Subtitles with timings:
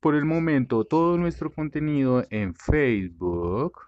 [0.00, 3.82] Por el momento, todo nuestro contenido en Facebook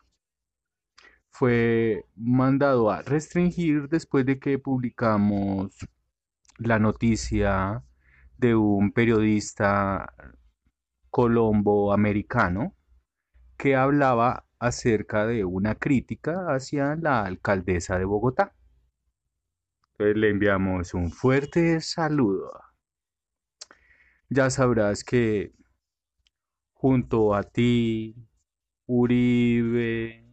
[1.29, 5.77] fue mandado a restringir después de que publicamos
[6.59, 7.83] la noticia
[8.41, 10.15] de un periodista
[11.11, 12.75] colombo-americano
[13.59, 18.55] que hablaba acerca de una crítica hacia la alcaldesa de Bogotá.
[19.93, 22.51] Entonces le enviamos un fuerte saludo.
[24.31, 25.53] Ya sabrás que
[26.73, 28.17] junto a ti,
[28.87, 30.27] Uribe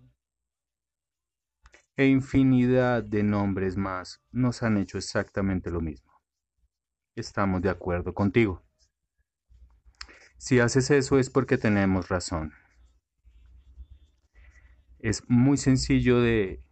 [1.97, 6.06] e infinidad de nombres más nos han hecho exactamente lo mismo
[7.19, 8.63] estamos de acuerdo contigo.
[10.37, 12.53] Si haces eso es porque tenemos razón.
[14.99, 16.63] Es muy sencillo de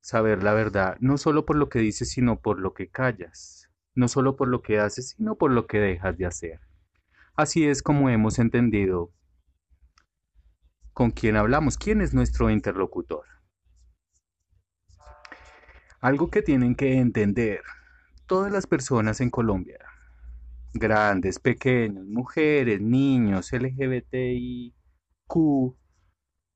[0.00, 4.08] saber la verdad, no solo por lo que dices, sino por lo que callas, no
[4.08, 6.60] solo por lo que haces, sino por lo que dejas de hacer.
[7.36, 9.12] Así es como hemos entendido
[10.92, 13.24] con quién hablamos, quién es nuestro interlocutor.
[16.00, 17.62] Algo que tienen que entender
[18.26, 19.78] todas las personas en Colombia,
[20.72, 24.74] grandes, pequeños, mujeres, niños, LGBTIQ,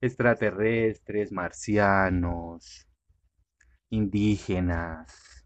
[0.00, 2.88] extraterrestres, marcianos,
[3.90, 5.44] indígenas,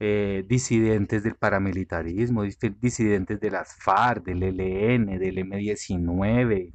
[0.00, 6.74] eh, disidentes del paramilitarismo, disidentes de las FARC, del ELN, del M19,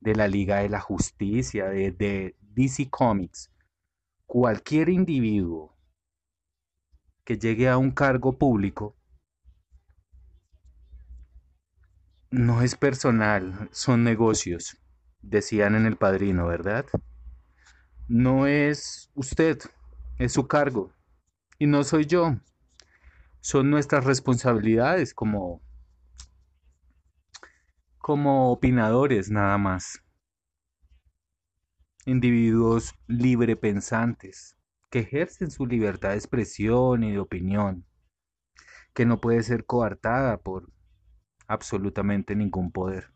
[0.00, 3.50] de la Liga de la Justicia, de, de DC Comics,
[4.26, 5.71] cualquier individuo
[7.24, 8.96] que llegue a un cargo público
[12.32, 14.78] no es personal, son negocios,
[15.20, 16.86] decían en el padrino, ¿verdad?
[18.08, 19.58] No es usted,
[20.18, 20.92] es su cargo.
[21.58, 22.38] Y no soy yo.
[23.40, 25.60] Son nuestras responsabilidades como
[27.98, 30.02] como opinadores nada más.
[32.06, 34.56] Individuos libre pensantes
[34.92, 37.86] que ejercen su libertad de expresión y de opinión,
[38.92, 40.70] que no puede ser coartada por
[41.48, 43.10] absolutamente ningún poder.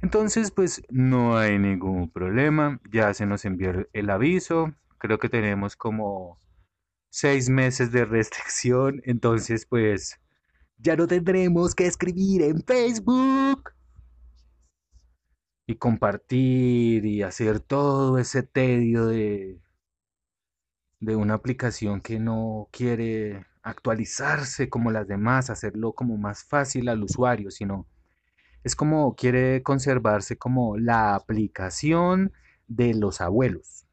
[0.00, 5.76] Entonces, pues no hay ningún problema, ya se nos envió el aviso, creo que tenemos
[5.76, 6.40] como
[7.10, 10.18] seis meses de restricción, entonces pues
[10.78, 13.72] ya no tendremos que escribir en Facebook
[15.68, 19.60] y compartir y hacer todo ese tedio de,
[20.98, 27.02] de una aplicación que no quiere actualizarse como las demás, hacerlo como más fácil al
[27.02, 27.86] usuario, sino
[28.64, 32.32] es como quiere conservarse como la aplicación
[32.66, 33.86] de los abuelos,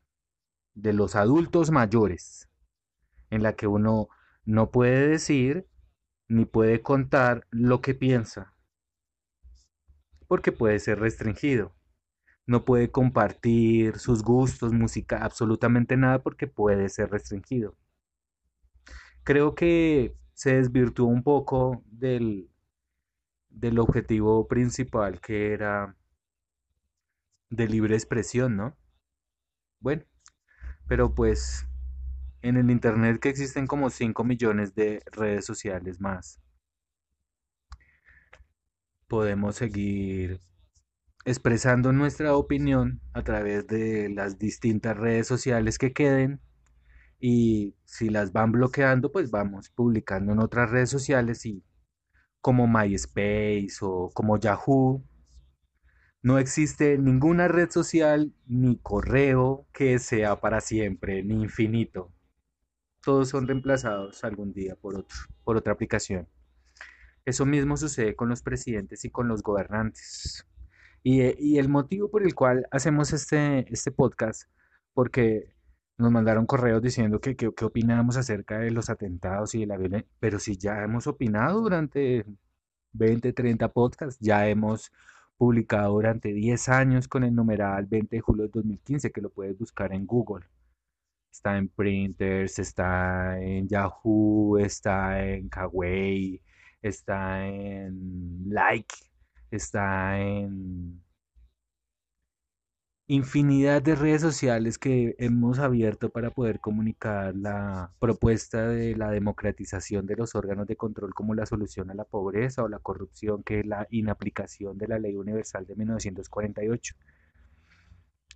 [0.75, 2.47] de los adultos mayores,
[3.29, 4.07] en la que uno
[4.45, 5.67] no puede decir
[6.29, 8.54] ni puede contar lo que piensa,
[10.27, 11.73] porque puede ser restringido.
[12.47, 17.75] No puede compartir sus gustos, música, absolutamente nada porque puede ser restringido.
[19.23, 22.49] Creo que se desvirtuó un poco del,
[23.49, 25.95] del objetivo principal que era
[27.49, 28.77] de libre expresión, ¿no?
[29.79, 30.03] Bueno,
[30.87, 31.67] pero pues
[32.41, 36.39] en el Internet que existen como 5 millones de redes sociales más
[39.07, 40.41] podemos seguir
[41.25, 46.39] expresando nuestra opinión a través de las distintas redes sociales que queden
[47.19, 51.63] y si las van bloqueando, pues vamos publicando en otras redes sociales y
[52.41, 55.03] como MySpace o como Yahoo.
[56.21, 62.11] No existe ninguna red social ni correo que sea para siempre ni infinito.
[63.03, 66.27] Todos son reemplazados algún día por otro, por otra aplicación.
[67.25, 70.45] Eso mismo sucede con los presidentes y con los gobernantes.
[71.03, 74.49] Y, el motivo por el cual hacemos este, este podcast,
[74.93, 75.55] porque
[75.97, 80.09] nos mandaron correos diciendo que qué opinábamos acerca de los atentados y de la violencia,
[80.19, 82.25] pero si ya hemos opinado durante
[82.93, 84.91] 20, 30 podcasts, ya hemos
[85.37, 89.57] publicado durante 10 años con el numeral 20 de julio de 2015, que lo puedes
[89.57, 90.45] buscar en Google.
[91.31, 96.41] Está en Printers, está en Yahoo, está en Kawaii,
[96.87, 98.95] está en Like,
[99.51, 101.01] está en
[103.07, 110.07] infinidad de redes sociales que hemos abierto para poder comunicar la propuesta de la democratización
[110.07, 113.59] de los órganos de control como la solución a la pobreza o la corrupción, que
[113.59, 116.95] es la inaplicación de la Ley Universal de 1948,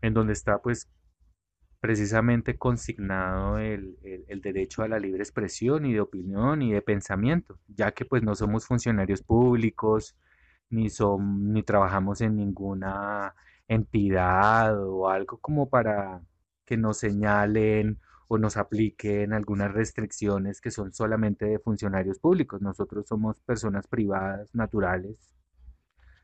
[0.01, 0.87] en donde está pues
[1.79, 3.97] precisamente consignado el,
[4.27, 8.23] el, derecho a la libre expresión y de opinión y de pensamiento, ya que pues
[8.23, 10.15] no somos funcionarios públicos,
[10.69, 13.33] ni, son, ni trabajamos en ninguna
[13.67, 16.21] entidad o algo como para
[16.65, 22.61] que nos señalen o nos apliquen algunas restricciones que son solamente de funcionarios públicos.
[22.61, 25.17] Nosotros somos personas privadas, naturales,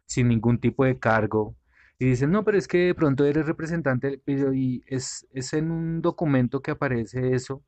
[0.06, 1.56] sin ningún tipo de cargo.
[1.98, 6.02] Y dicen, no, pero es que de pronto eres representante, y es, es en un
[6.02, 7.64] documento que aparece eso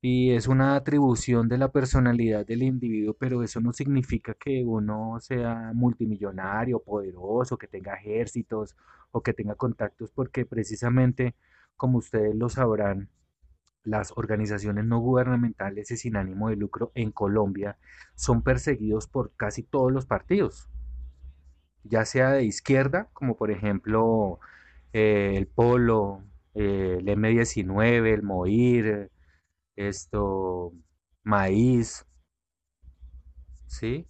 [0.00, 5.18] y es una atribución de la personalidad del individuo, pero eso no significa que uno
[5.20, 8.76] sea multimillonario, poderoso, que tenga ejércitos
[9.10, 11.34] o que tenga contactos, porque precisamente,
[11.76, 13.08] como ustedes lo sabrán,
[13.84, 17.78] las organizaciones no gubernamentales y sin ánimo de lucro en Colombia
[18.14, 20.68] son perseguidos por casi todos los partidos,
[21.88, 24.40] ya sea de izquierda, como por ejemplo
[24.92, 26.22] eh, el Polo,
[26.54, 29.10] eh, el M19, el MOIR,
[29.76, 30.72] esto,
[31.24, 32.06] maíz,
[33.66, 34.06] ¿sí?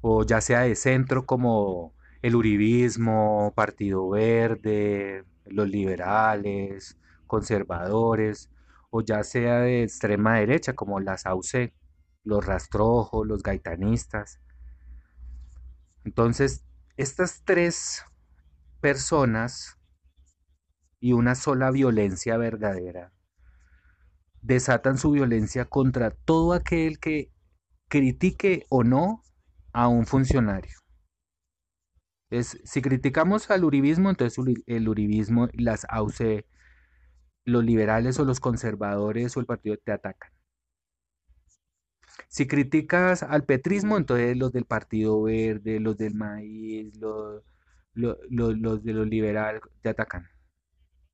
[0.00, 8.50] O ya sea de centro como el uribismo, Partido Verde, los liberales, conservadores,
[8.90, 11.72] o ya sea de extrema derecha como la SAUCE,
[12.24, 14.40] los rastrojos, los gaitanistas.
[16.04, 16.65] Entonces,
[16.96, 18.04] estas tres
[18.80, 19.78] personas
[20.98, 23.12] y una sola violencia verdadera
[24.40, 27.32] desatan su violencia contra todo aquel que
[27.88, 29.22] critique o no
[29.72, 30.78] a un funcionario.
[32.30, 35.86] Es, si criticamos al uribismo, entonces el uribismo, las
[37.44, 40.35] los liberales o los conservadores o el partido te atacan.
[42.28, 47.42] Si criticas al petrismo, entonces los del Partido Verde, los del maíz, los,
[47.94, 50.28] los de los liberales te atacan.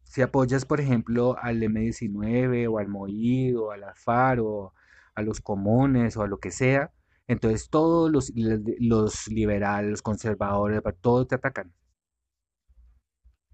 [0.05, 4.75] Si apoyas, por ejemplo, al M19 o al MOID o al AFAR o
[5.15, 6.93] a los comunes o a lo que sea,
[7.27, 11.73] entonces todos los, los liberales, los conservadores, todos te atacan.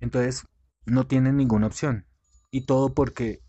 [0.01, 0.47] Entonces
[0.87, 2.07] no tienen ninguna opción.
[2.51, 3.41] Y todo porque,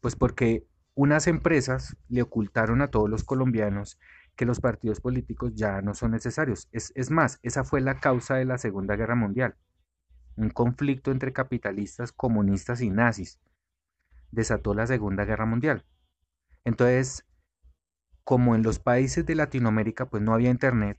[0.00, 0.65] pues porque
[0.96, 4.00] unas empresas le ocultaron a todos los colombianos
[4.34, 6.68] que los partidos políticos ya no son necesarios.
[6.72, 9.56] Es, es más, esa fue la causa de la Segunda Guerra Mundial
[10.36, 13.40] un conflicto entre capitalistas, comunistas y nazis.
[14.30, 15.84] Desató la Segunda Guerra Mundial.
[16.64, 17.26] Entonces,
[18.24, 20.98] como en los países de Latinoamérica pues no había internet,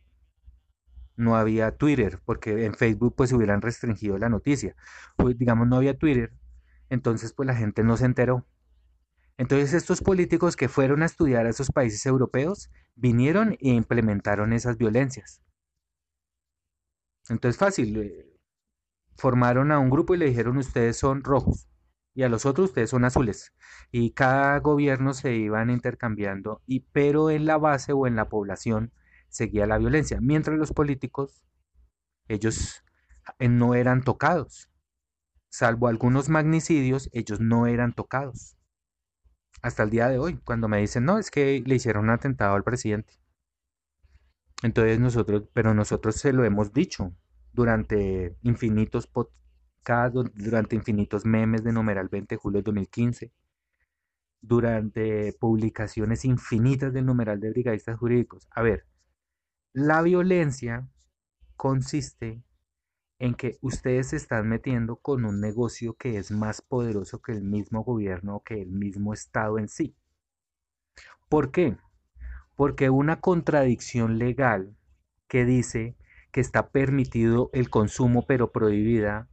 [1.15, 4.75] no había Twitter, porque en Facebook pues hubieran restringido la noticia.
[5.17, 6.33] Pues digamos no había Twitter,
[6.89, 8.45] entonces pues la gente no se enteró.
[9.37, 14.77] Entonces estos políticos que fueron a estudiar a esos países europeos vinieron e implementaron esas
[14.77, 15.41] violencias.
[17.29, 18.37] Entonces fácil, eh,
[19.17, 21.67] formaron a un grupo y le dijeron ustedes son rojos
[22.17, 23.53] y a los otros ustedes son azules.
[23.91, 28.91] Y cada gobierno se iban intercambiando, y, pero en la base o en la población
[29.29, 31.43] seguía la violencia, mientras los políticos,
[32.27, 32.83] ellos
[33.37, 34.71] eh, no eran tocados.
[35.49, 38.56] Salvo algunos magnicidios, ellos no eran tocados.
[39.61, 42.55] Hasta el día de hoy, cuando me dicen, no, es que le hicieron un atentado
[42.55, 43.13] al presidente.
[44.63, 47.13] Entonces nosotros, pero nosotros se lo hemos dicho,
[47.53, 53.31] durante infinitos podcasts, durante infinitos memes de numeral 20 de julio de 2015,
[54.41, 58.47] durante publicaciones infinitas del numeral de brigadistas jurídicos.
[58.51, 58.85] A ver,
[59.73, 60.87] la violencia
[61.55, 62.43] consiste
[63.19, 67.43] en que ustedes se están metiendo con un negocio que es más poderoso que el
[67.43, 69.95] mismo gobierno que el mismo Estado en sí.
[71.29, 71.77] ¿Por qué?
[72.55, 74.75] Porque una contradicción legal
[75.27, 75.95] que dice
[76.31, 79.27] que está permitido el consumo pero prohibida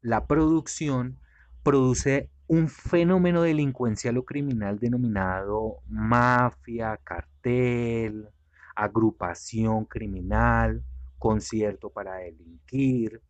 [0.00, 1.18] la producción
[1.62, 8.28] produce un fenómeno delincuencial o criminal denominado mafia, cartel,
[8.74, 10.82] agrupación criminal,
[11.18, 13.22] concierto para delinquir,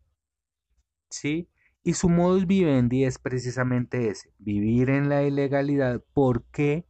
[1.09, 1.49] ¿sí?
[1.83, 6.85] Y su modus vivendi es precisamente ese, vivir en la ilegalidad porque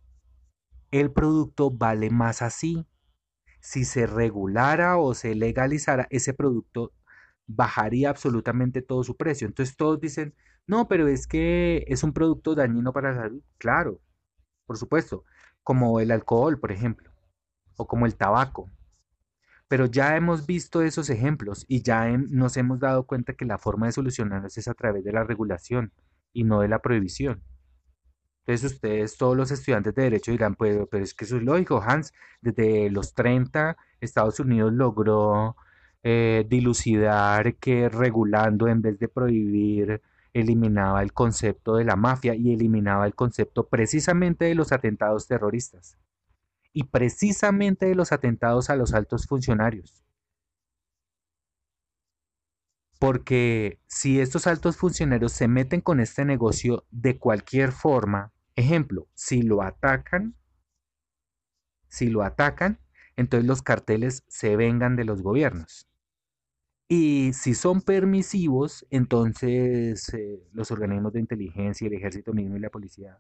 [0.92, 2.86] el producto vale más así.
[3.62, 6.94] Si se regulara o se legalizara, ese producto
[7.48, 9.48] bajaría absolutamente todo su precio.
[9.48, 10.36] Entonces todos dicen,
[10.68, 13.44] no, pero es que es un producto dañino para la salud.
[13.58, 14.02] Claro,
[14.68, 15.26] por supuesto,
[15.64, 17.12] como el alcohol, por ejemplo,
[17.78, 18.70] o como el tabaco.
[19.70, 23.86] Pero ya hemos visto esos ejemplos y ya nos hemos dado cuenta que la forma
[23.86, 25.94] de solucionarlos es a través de la regulación
[26.34, 27.44] y no de la prohibición.
[28.46, 31.84] Entonces ustedes, todos los estudiantes de derecho dirán, pues, pero es que eso es lógico,
[31.86, 35.56] Hans, desde los 30 Estados Unidos logró
[36.02, 40.02] eh, dilucidar que regulando en vez de prohibir
[40.34, 45.98] eliminaba el concepto de la mafia y eliminaba el concepto precisamente de los atentados terroristas
[46.74, 50.04] y precisamente de los atentados a los altos funcionarios.
[53.00, 59.42] Porque si estos altos funcionarios se meten con este negocio de cualquier forma, ejemplo, si
[59.42, 60.36] lo atacan,
[61.88, 62.80] si lo atacan,
[63.16, 65.90] entonces los carteles se vengan de los gobiernos.
[66.90, 72.70] Y si son permisivos, entonces eh, los organismos de inteligencia, el ejército mismo y la
[72.70, 73.20] policía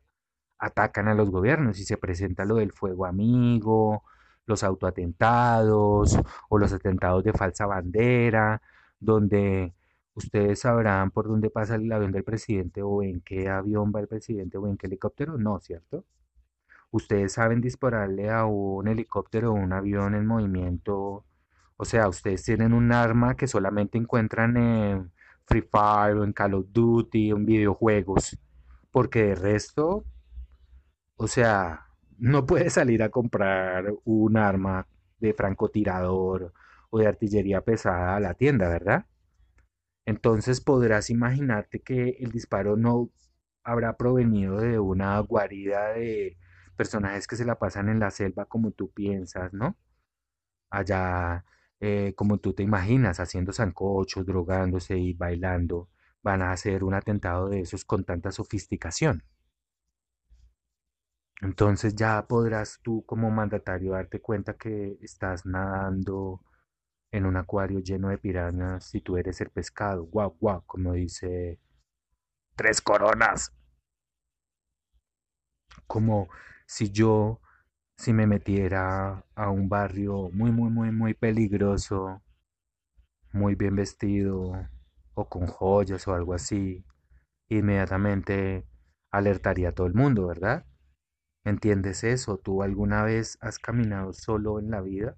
[0.60, 4.04] atacan a los gobiernos y se presenta lo del fuego amigo,
[4.46, 8.62] los autoatentados o los atentados de falsa bandera,
[9.00, 9.74] donde
[10.16, 14.08] ustedes sabrán por dónde pasa el avión del presidente o en qué avión va el
[14.08, 16.06] presidente o en qué helicóptero, no, ¿cierto?
[16.92, 21.26] Ustedes saben dispararle a un helicóptero o un avión en movimiento,
[21.78, 25.12] o sea, ustedes tienen un arma que solamente encuentran en
[25.46, 28.38] Free Fire o en Call of Duty, en videojuegos,
[28.92, 30.04] porque de resto
[31.20, 34.88] o sea, no puedes salir a comprar un arma
[35.20, 36.54] de francotirador
[36.90, 39.06] o de artillería pesada a la tienda, ¿verdad?
[40.06, 43.12] Entonces podrás imaginarte que el disparo no
[43.64, 46.38] habrá provenido de una guarida de
[46.78, 49.78] personajes que se la pasan en la selva como tú piensas, ¿no?
[50.70, 51.46] Allá,
[51.82, 55.90] eh, como tú te imaginas, haciendo zancochos, drogándose y bailando,
[56.24, 59.24] van a hacer un atentado de esos con tanta sofisticación.
[61.42, 66.42] Entonces ya podrás tú como mandatario darte cuenta que estás nadando
[67.12, 70.04] en un acuario lleno de pirañas si tú eres el pescado.
[70.06, 71.60] Guau, guau, como dice
[72.56, 73.54] tres coronas.
[75.88, 76.30] Como
[76.68, 77.42] si yo,
[77.96, 82.22] si me metiera a un barrio muy, muy, muy, muy peligroso,
[83.32, 84.68] muy bien vestido
[85.14, 86.86] o con joyas o algo así,
[87.48, 88.68] inmediatamente
[89.12, 90.66] alertaría a todo el mundo, ¿verdad?
[91.46, 92.38] ¿Entiendes eso?
[92.38, 95.18] ¿Tú alguna vez has caminado solo en la vida?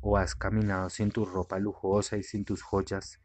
[0.00, 3.20] ¿O has caminado sin tu ropa lujosa y sin tus joyas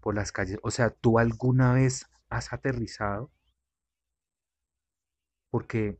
[0.00, 0.58] por las calles?
[0.62, 3.32] O sea, ¿tú alguna vez has aterrizado?
[5.50, 5.98] Porque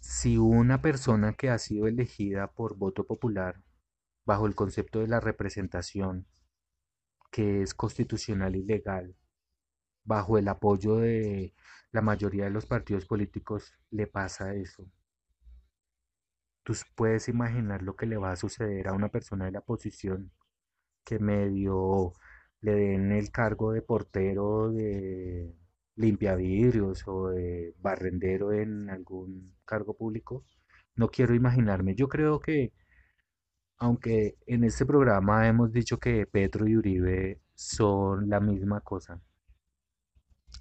[0.00, 3.62] si una persona que ha sido elegida por voto popular
[4.24, 6.26] bajo el concepto de la representación,
[7.30, 9.14] que es constitucional y legal,
[10.04, 11.54] bajo el apoyo de
[11.92, 14.84] la mayoría de los partidos políticos le pasa eso.
[16.62, 20.32] Tú puedes imaginar lo que le va a suceder a una persona de la posición
[21.04, 22.12] que medio
[22.60, 25.54] le den el cargo de portero de
[25.96, 30.44] limpiavidrios o de barrendero en algún cargo público.
[30.96, 31.94] No quiero imaginarme.
[31.94, 32.72] Yo creo que,
[33.78, 39.20] aunque en este programa hemos dicho que Petro y Uribe son la misma cosa,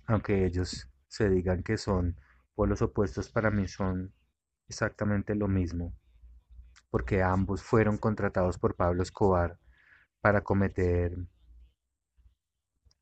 [0.07, 2.19] aunque ellos se digan que son
[2.55, 4.13] polos opuestos, para mí son
[4.67, 5.93] exactamente lo mismo,
[6.89, 9.59] porque ambos fueron contratados por Pablo Escobar
[10.21, 11.17] para cometer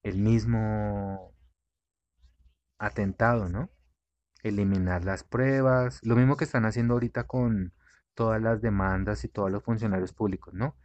[0.03, 1.33] el mismo
[2.77, 3.71] atentado, ¿no?
[4.43, 7.73] Eliminar las pruebas, lo mismo que están haciendo ahorita con
[8.13, 10.75] todas las demandas y todos los funcionarios públicos, ¿no?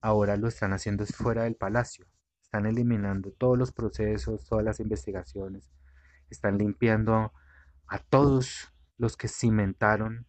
[0.00, 2.06] Ahora lo están haciendo fuera del palacio,
[2.42, 5.70] están eliminando todos los procesos, todas las investigaciones,
[6.30, 7.32] están limpiando
[7.86, 10.26] a todos los que cimentaron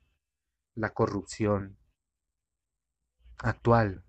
[0.75, 1.77] la corrupción
[3.39, 4.03] actual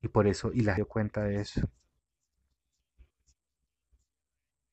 [0.00, 1.70] Y por eso, y la dio cuenta de eso.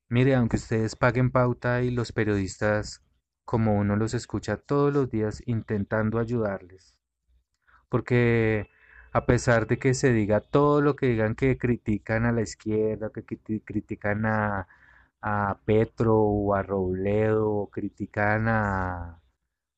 [0.10, 3.04] Mire, aunque ustedes paguen pauta y los periodistas,
[3.44, 6.98] como uno los escucha todos los días intentando ayudarles,
[7.90, 8.70] porque
[9.14, 13.12] a pesar de que se diga todo lo que digan que critican a la izquierda,
[13.12, 13.26] que
[13.64, 14.68] critican a,
[15.28, 19.20] a Petro o a Robledo, o critican a,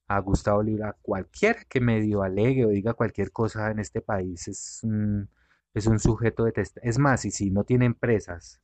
[0.07, 4.81] a Gustavo Libra, cualquiera que medio alegue o diga cualquier cosa en este país es
[4.83, 5.29] un,
[5.73, 6.77] es un sujeto de test.
[6.83, 8.61] Es más, y si no tiene empresas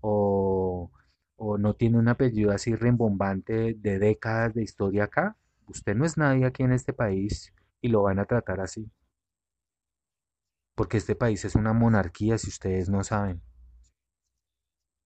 [0.00, 0.92] o,
[1.36, 6.16] o no tiene un apellido así rimbombante de décadas de historia acá, usted no es
[6.16, 8.88] nadie aquí en este país y lo van a tratar así.
[10.76, 13.42] Porque este país es una monarquía, si ustedes no saben.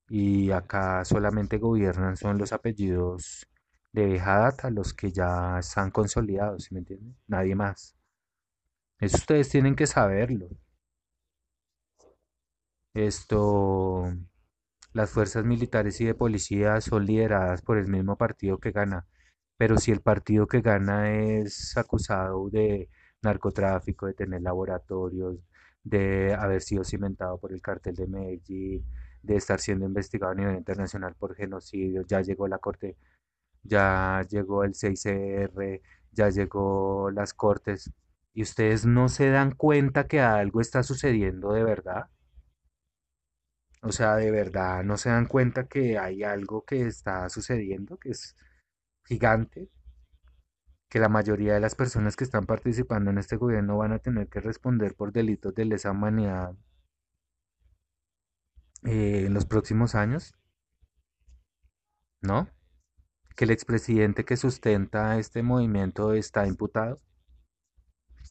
[0.08, 3.46] Y acá solamente gobiernan son los apellidos
[3.92, 7.16] de vieja data, los que ya están consolidados, ¿sí me entienden?
[7.26, 7.96] Nadie más.
[8.98, 10.48] Eso ustedes tienen que saberlo.
[12.94, 14.04] Esto,
[14.92, 19.06] las fuerzas militares y de policía son lideradas por el mismo partido que gana,
[19.56, 22.88] pero si el partido que gana es acusado de
[23.22, 25.38] narcotráfico, de tener laboratorios,
[25.82, 28.84] de haber sido cimentado por el cartel de Medellín,
[29.24, 32.96] de estar siendo investigado a nivel internacional por genocidio, ya llegó la corte,
[33.62, 35.80] ya llegó el 6CR,
[36.12, 37.92] ya llegó las cortes,
[38.34, 42.10] y ustedes no se dan cuenta que algo está sucediendo de verdad.
[43.82, 48.10] O sea, de verdad no se dan cuenta que hay algo que está sucediendo, que
[48.10, 48.36] es
[49.04, 49.70] gigante,
[50.88, 54.28] que la mayoría de las personas que están participando en este gobierno van a tener
[54.28, 56.54] que responder por delitos de lesa humanidad
[58.84, 60.34] eh, en los próximos años,
[62.20, 62.48] ¿no?
[63.36, 67.00] Que el expresidente que sustenta este movimiento está imputado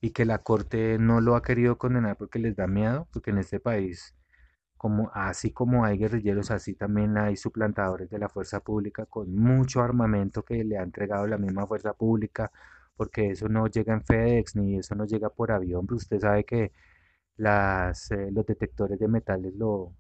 [0.02, 3.40] y que la corte no lo ha querido condenar porque les da miedo, porque en
[3.40, 4.16] este país
[4.84, 9.82] como, así como hay guerrilleros, así también hay suplantadores de la fuerza pública con mucho
[9.82, 12.52] armamento que le ha entregado la misma fuerza pública,
[12.98, 16.44] porque eso no llega en FedEx ni eso no llega por avión, pero usted sabe
[16.44, 16.74] que
[17.38, 19.94] las, eh, los detectores de metales lo,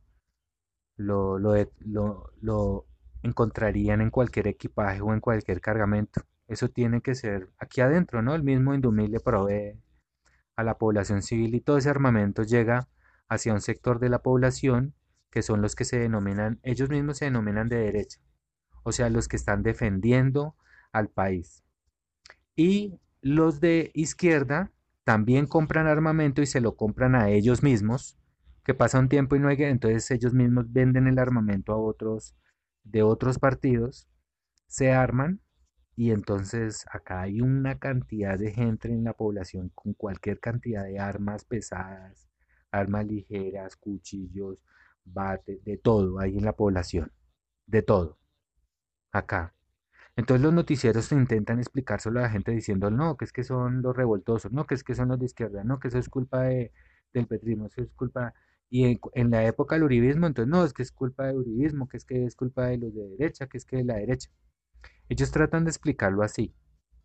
[0.97, 2.85] lo, lo, lo, lo
[3.23, 6.21] encontrarían en cualquier equipaje o en cualquier cargamento.
[6.47, 8.35] Eso tiene que ser aquí adentro, ¿no?
[8.35, 9.79] El mismo Indumil le provee
[10.55, 12.87] a la población civil y todo ese armamento llega
[13.27, 14.93] hacia un sector de la población
[15.31, 18.19] que son los que se denominan, ellos mismos se denominan de derecha,
[18.83, 20.55] o sea, los que están defendiendo
[20.91, 21.63] al país.
[22.55, 24.71] Y los de izquierda
[25.03, 28.15] también compran armamento y se lo compran a ellos mismos,
[28.63, 32.35] que pasa un tiempo y no hay entonces ellos mismos venden el armamento a otros
[32.83, 34.07] de otros partidos,
[34.67, 35.41] se arman
[35.95, 40.99] y entonces acá hay una cantidad de gente en la población con cualquier cantidad de
[40.99, 42.29] armas pesadas,
[42.71, 44.57] armas ligeras, cuchillos,
[45.05, 47.11] bate, de todo hay en la población,
[47.67, 48.19] de todo,
[49.11, 49.53] acá.
[50.15, 53.95] Entonces los noticieros intentan explicárselo a la gente diciendo, no, que es que son los
[53.95, 56.71] revoltosos, no, que es que son los de izquierda, no, que eso es culpa de,
[57.13, 58.33] del petrismo, eso es culpa...
[58.75, 61.97] Y en, la época del uribismo, entonces no, es que es culpa del uribismo, que
[61.97, 64.31] es que es culpa de los de derecha, que es que de la derecha.
[65.09, 66.55] Ellos tratan de explicarlo así,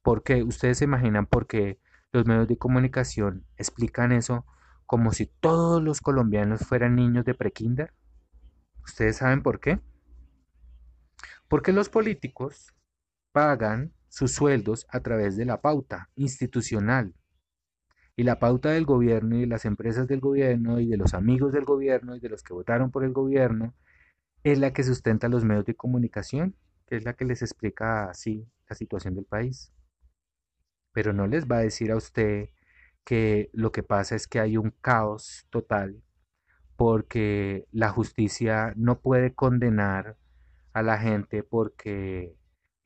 [0.01, 1.79] porque ustedes se imaginan por qué
[2.11, 4.47] los medios de comunicación explican eso
[4.87, 7.93] como si todos los colombianos fueran niños de prekinder.
[8.83, 9.79] ¿Ustedes saben por qué?
[11.49, 12.75] Porque los políticos
[13.31, 17.13] pagan sus sueldos a través de la pauta institucional.
[18.19, 21.53] Y la pauta del gobierno y de las empresas del gobierno y de los amigos
[21.53, 23.77] del gobierno y de los que votaron por el gobierno
[24.43, 26.57] es la que sustenta los medios de comunicación,
[26.89, 29.73] que es la que les explica así la situación del país.
[30.91, 32.49] Pero no les va a decir a usted
[33.05, 36.03] que lo que pasa es que hay un caos total
[36.75, 40.17] porque la justicia no puede condenar
[40.73, 42.35] a la gente porque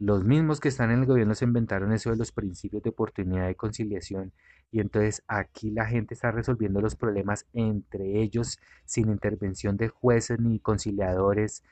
[0.03, 3.49] los mismos que están en el gobierno se inventaron eso de los principios de oportunidad
[3.49, 4.33] y conciliación
[4.73, 10.41] y entonces aquí la gente está resolviendo los problemas entre ellos sin intervención de jueces
[10.41, 11.62] ni conciliadores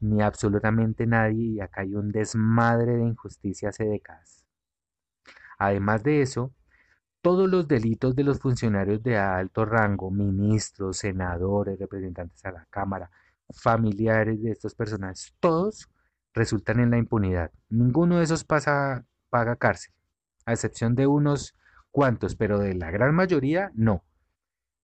[0.00, 4.44] ni absolutamente nadie y acá hay un desmadre de injusticia hace décadas.
[5.58, 6.52] Además de eso,
[7.22, 13.10] todos los delitos de los funcionarios de alto rango, ministros, senadores, representantes a la Cámara,
[13.50, 15.88] familiares de estos personajes, todos
[16.38, 17.50] resultan en la impunidad.
[17.68, 19.92] Ninguno de esos pasa, paga cárcel,
[20.46, 21.54] a excepción de unos
[21.90, 24.04] cuantos, pero de la gran mayoría no.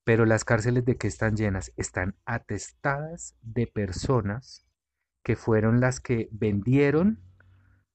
[0.04, 4.66] Pero las cárceles de que están llenas están atestadas de personas
[5.22, 7.20] que fueron las que vendieron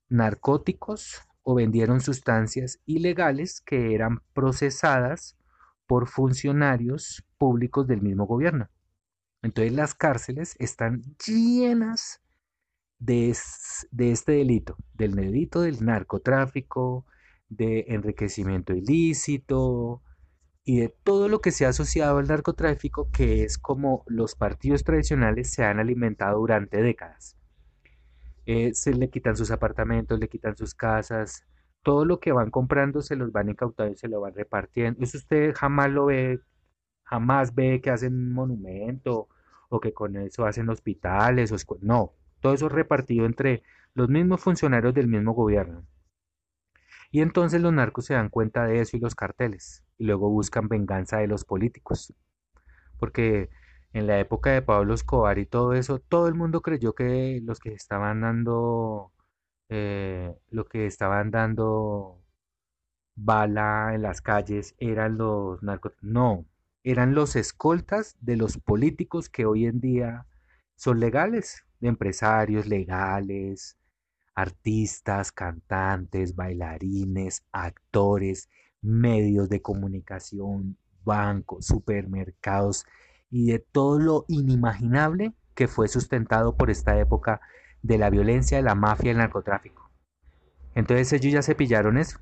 [0.07, 5.37] narcóticos o vendieron sustancias ilegales que eran procesadas
[5.85, 8.69] por funcionarios públicos del mismo gobierno.
[9.41, 12.21] Entonces las cárceles están llenas
[12.99, 17.05] de, este delito, del delito del narcotráfico,
[17.49, 20.03] de enriquecimiento ilícito
[20.63, 24.83] y de todo lo que se ha asociado al narcotráfico, que es como los partidos
[24.83, 27.37] tradicionales se han alimentado durante décadas.
[28.45, 31.45] Eh, se le quitan sus apartamentos, le quitan sus casas,
[31.83, 35.03] todo lo que van comprando se los van incautando y se lo van repartiendo.
[35.03, 36.41] Eso usted jamás lo ve,
[37.03, 39.27] jamás ve que hacen un monumento
[39.69, 41.51] o que con eso hacen hospitales.
[41.51, 45.85] O no, todo eso es repartido entre los mismos funcionarios del mismo gobierno.
[47.11, 50.67] Y entonces los narcos se dan cuenta de eso y los carteles, y luego buscan
[50.67, 52.13] venganza de los políticos.
[52.99, 53.49] Porque
[53.93, 57.59] en la época de Pablo Escobar y todo eso, todo el mundo creyó que los
[57.59, 59.11] que estaban dando,
[59.69, 60.35] eh,
[60.69, 62.21] que estaban dando
[63.15, 65.93] bala en las calles eran los narcos.
[66.01, 66.45] No,
[66.83, 70.27] eran los escoltas de los políticos que hoy en día
[70.75, 73.77] son legales, de empresarios legales,
[74.35, 78.49] artistas, cantantes, bailarines, actores,
[78.81, 82.85] medios de comunicación, bancos, supermercados
[83.29, 87.41] y de todo lo inimaginable que fue sustentado por esta época
[87.81, 89.91] de la violencia, de la mafia y el narcotráfico.
[90.75, 92.19] Entonces ellos ya se pillaron eso.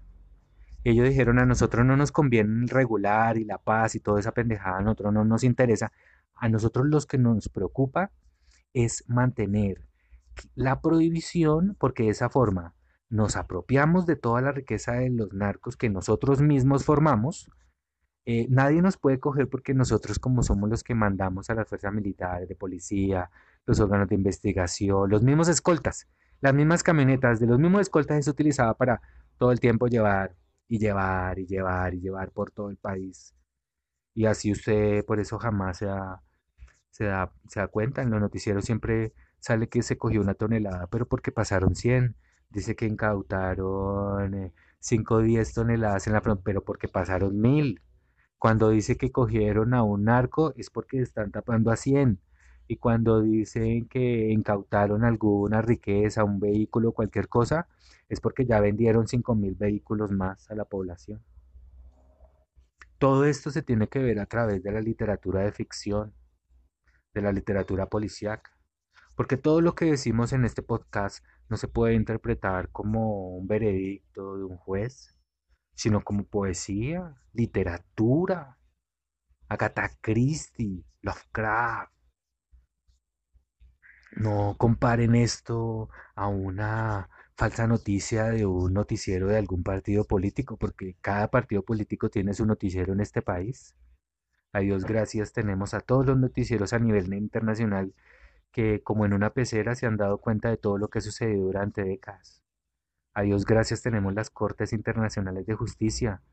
[0.83, 4.77] Ellos dijeron a nosotros no nos conviene regular y la paz y toda esa pendejada,
[4.77, 5.91] a nosotros no nos interesa.
[6.35, 8.11] A nosotros los que nos preocupa
[8.73, 9.87] es mantener
[10.55, 12.75] la prohibición porque de esa forma
[13.09, 17.49] nos apropiamos de toda la riqueza de los narcos que nosotros mismos formamos.
[18.25, 21.93] Eh, nadie nos puede coger porque nosotros como somos los que mandamos a las fuerzas
[21.93, 23.31] militares, de policía,
[23.65, 26.07] los órganos de investigación, los mismos escoltas,
[26.41, 29.01] las mismas camionetas de los mismos escoltas es utilizada para
[29.37, 30.35] todo el tiempo llevar
[30.67, 33.33] y llevar y llevar y llevar por todo el país.
[34.13, 36.21] Y así usted por eso jamás se da,
[36.97, 38.01] se da, se da cuenta.
[38.01, 42.15] En los noticieros siempre sale que se cogió una tonelada, pero porque pasaron 100.
[42.49, 47.81] Dice que incautaron 5 o 10 toneladas en la frontera, pero porque pasaron 1000.
[48.39, 52.19] Cuando dice que cogieron a un narco es porque están tapando a 100.
[52.67, 57.67] Y cuando dicen que incautaron alguna riqueza, un vehículo, cualquier cosa,
[58.09, 61.21] es porque ya vendieron 5000 vehículos más a la población.
[62.97, 66.13] Todo esto se tiene que ver a través de la literatura de ficción,
[67.17, 68.51] de la literatura policíaca.
[69.15, 74.37] Porque todo lo que decimos en este podcast no se puede interpretar como un veredicto
[74.37, 75.17] de un juez,
[75.73, 78.57] sino como poesía, literatura,
[79.49, 81.91] Agatha Christie, Lovecraft.
[84.15, 90.95] No comparen esto a una falsa noticia de un noticiero de algún partido político, porque
[91.01, 93.75] cada partido político tiene su noticiero en este país.
[94.57, 97.93] A Dios gracias tenemos a todos los noticieros a nivel internacional
[98.51, 101.83] que como en una pecera se han dado cuenta de todo lo que sucedió durante
[101.83, 102.41] décadas.
[103.13, 106.23] A Dios gracias tenemos las Cortes Internacionales de Justicia,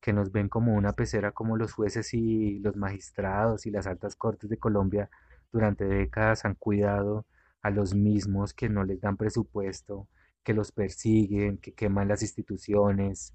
[0.00, 4.16] que nos ven como una pecera como los jueces y los magistrados y las altas
[4.16, 5.08] cortes de Colombia
[5.52, 7.24] durante décadas han cuidado
[7.62, 10.08] a los mismos que no les dan presupuesto,
[10.42, 13.32] que los persiguen, que queman las instituciones,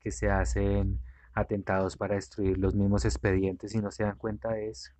[0.00, 1.00] que se hacen
[1.34, 4.92] atentados para destruir los mismos expedientes y no se dan cuenta de eso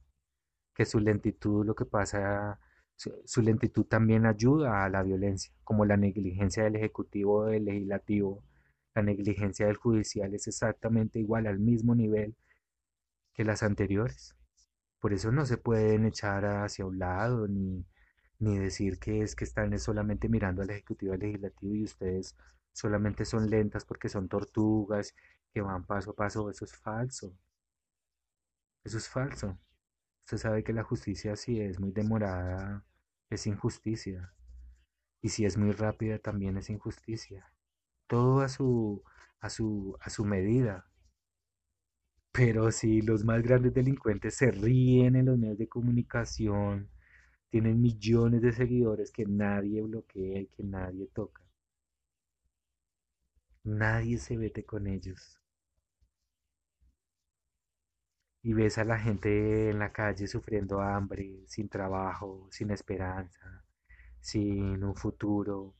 [0.81, 2.59] que su lentitud lo que pasa,
[2.97, 8.43] su, lentitud también ayuda a la violencia, como la negligencia del Ejecutivo del Legislativo,
[8.95, 12.35] la negligencia del Judicial es exactamente igual al mismo nivel
[13.35, 14.35] que las anteriores.
[15.01, 17.85] Por eso no se pueden echar hacia un lado ni,
[18.39, 22.37] ni decir que es que están solamente mirando al Ejecutivo y al Legislativo y ustedes
[22.73, 25.15] solamente son lentas porque son tortugas
[25.53, 26.51] que van paso a paso.
[26.51, 27.37] Eso es falso.
[28.85, 29.59] Eso es falso.
[30.25, 32.85] Usted sabe que la justicia si es muy demorada
[33.31, 34.33] es injusticia.
[35.23, 37.53] Y si es muy rápida también es injusticia.
[38.07, 39.03] Todo a su,
[39.41, 40.87] a su, a su medida.
[42.33, 46.89] Pero si los más grandes delincuentes se ríen en los medios de comunicación,
[47.51, 51.43] tienen millones de seguidores que nadie bloquea y que nadie toca.
[53.65, 55.40] Nadie se vete con ellos
[58.43, 63.65] y ves a la gente en la calle sufriendo hambre, sin trabajo, sin esperanza,
[64.21, 65.75] sin un futuro,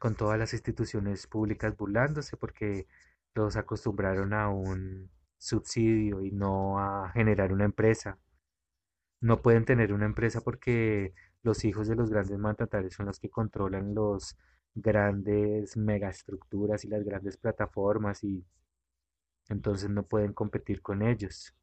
[0.00, 2.86] con todas las instituciones públicas burlándose porque
[3.34, 8.18] los acostumbraron a un subsidio y no a generar una empresa.
[9.20, 13.30] No pueden tener una empresa porque los hijos de los grandes mandatarios son los que
[13.30, 14.36] controlan los
[14.74, 18.44] grandes megaestructuras y las grandes plataformas y
[19.50, 21.54] entonces no pueden competir con ellos.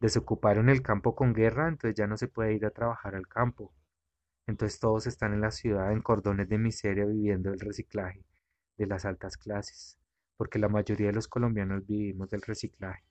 [0.00, 3.72] Desocuparon el campo con guerra, entonces ya no se puede ir a trabajar al campo.
[4.46, 8.24] Entonces todos están en la ciudad en cordones de miseria viviendo el reciclaje
[8.76, 9.98] de las altas clases,
[10.36, 13.04] porque la mayoría de los colombianos vivimos del reciclaje.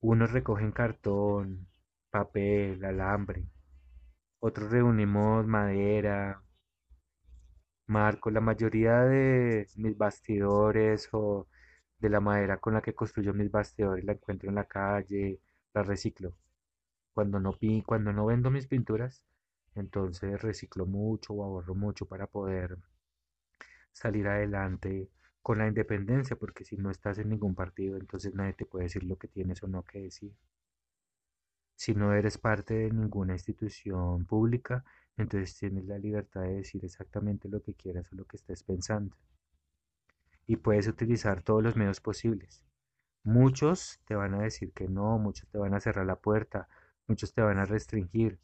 [0.00, 1.66] Unos recogen cartón,
[2.10, 3.46] papel, alambre,
[4.40, 6.42] otros reunimos madera,
[7.86, 8.30] marco.
[8.30, 11.48] La mayoría de mis bastidores o
[11.98, 15.40] de la madera con la que construyo mis bastidores la encuentro en la calle,
[15.72, 16.34] la reciclo.
[17.14, 19.24] Cuando no, cuando no vendo mis pinturas,
[19.74, 22.78] entonces reciclo mucho o ahorro mucho para poder
[23.92, 25.08] salir adelante
[25.40, 29.04] con la independencia, porque si no estás en ningún partido, entonces nadie te puede decir
[29.04, 30.32] lo que tienes o no que decir.
[31.76, 34.84] Si no eres parte de ninguna institución pública,
[35.16, 39.14] entonces tienes la libertad de decir exactamente lo que quieras o lo que estés pensando.
[40.46, 42.62] Y puedes utilizar todos los medios posibles.
[43.22, 46.68] Muchos te van a decir que no, muchos te van a cerrar la puerta,
[47.06, 48.38] muchos te van a restringir,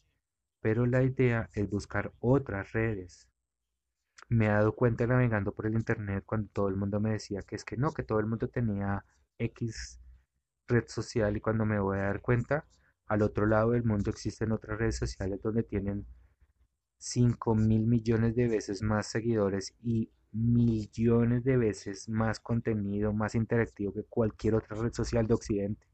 [0.60, 3.28] pero la idea es buscar otras redes.
[4.28, 7.56] Me he dado cuenta navegando por el internet cuando todo el mundo me decía que
[7.56, 9.04] es que no, que todo el mundo tenía
[9.38, 10.00] X
[10.68, 12.66] red social y cuando me voy a dar cuenta,
[13.06, 16.06] al otro lado del mundo existen otras redes sociales donde tienen
[16.96, 23.92] cinco mil millones de veces más seguidores y millones de veces más contenido, más interactivo
[23.92, 25.86] que cualquier otra red social de Occidente.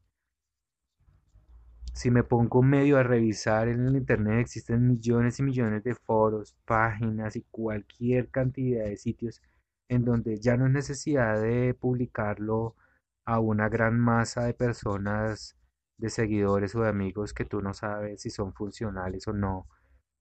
[1.93, 6.55] Si me pongo medio a revisar en el internet, existen millones y millones de foros,
[6.65, 9.41] páginas y cualquier cantidad de sitios
[9.89, 12.75] en donde ya no es necesidad de publicarlo
[13.25, 15.57] a una gran masa de personas,
[15.97, 19.67] de seguidores o de amigos que tú no sabes si son funcionales o no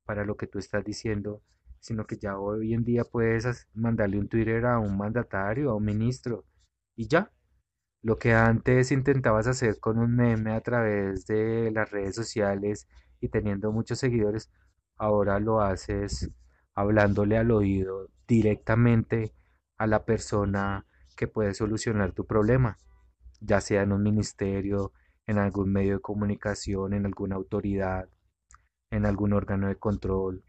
[0.04, 1.42] para lo que tú estás diciendo,
[1.86, 5.84] sino que ya hoy en día puedes mandarle un Twitter a un mandatario, a un
[5.84, 6.44] ministro
[6.96, 7.30] y ya.
[8.02, 12.88] Lo que antes intentabas hacer con un meme a través de las redes sociales
[13.20, 14.50] y teniendo muchos seguidores,
[14.96, 16.28] ahora lo haces
[16.74, 19.32] hablándole al oído directamente
[19.78, 22.78] a la persona que puede solucionar tu problema,
[23.40, 24.92] ya sea en un ministerio,
[25.28, 28.08] en algún medio de comunicación, en alguna autoridad,
[28.90, 30.42] en algún órgano de control,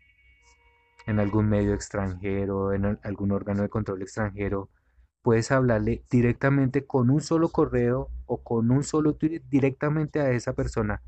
[1.08, 4.70] en algún medio extranjero, en al- algún órgano de control extranjero
[5.24, 10.54] puedes hablarle directamente con un solo correo o con un solo tweet directamente a esa
[10.54, 11.02] persona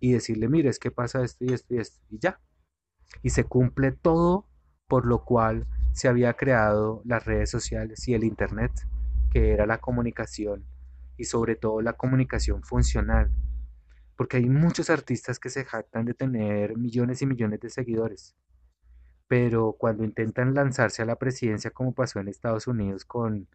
[0.00, 2.40] y decirle, mire, es que pasa esto y esto y esto, y ya.
[3.22, 4.46] Y se cumple todo
[4.88, 8.72] por lo cual se había creado las redes sociales y el Internet,
[9.30, 10.64] que era la comunicación
[11.16, 13.30] y sobre todo la comunicación funcional,
[14.16, 18.36] porque hay muchos artistas que se jactan de tener millones y millones de seguidores,
[19.32, 23.48] pero cuando intentan lanzarse a la presidencia, como pasó en Estados Unidos con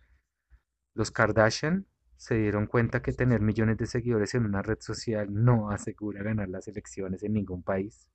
[0.96, 1.86] los Kardashian,
[2.16, 6.50] se dieron cuenta que tener millones de seguidores en una red social no asegura ganar
[6.50, 8.10] las elecciones en ningún país,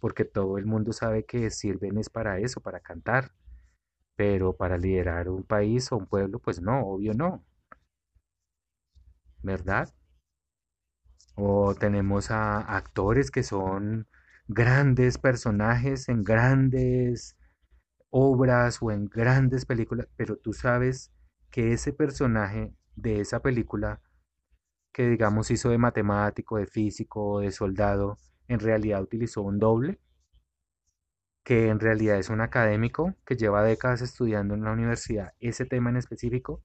[0.00, 3.32] porque todo el mundo sabe que sirven es para eso, para cantar,
[4.14, 7.42] pero para liderar un país o un pueblo, pues no, obvio no,
[9.42, 9.88] ¿verdad?
[11.36, 14.06] O tenemos a actores que son
[14.54, 17.36] grandes personajes en grandes
[18.10, 21.12] obras o en grandes películas, pero tú sabes
[21.50, 24.00] que ese personaje de esa película,
[24.92, 30.00] que digamos hizo de matemático, de físico, de soldado, en realidad utilizó un doble,
[31.44, 35.90] que en realidad es un académico que lleva décadas estudiando en la universidad ese tema
[35.90, 36.62] en específico.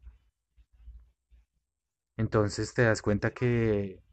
[2.17, 4.03] Entonces te das cuenta que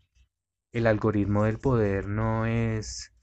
[0.72, 3.13] el algoritmo del poder no es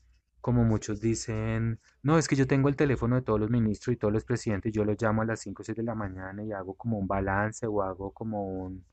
[0.41, 3.97] como muchos dicen, no, es que yo tengo el teléfono de todos los ministros y
[3.97, 6.51] todos los presidentes, yo los llamo a las 5 o 6 de la mañana y
[6.51, 8.85] hago como un balance o hago como un,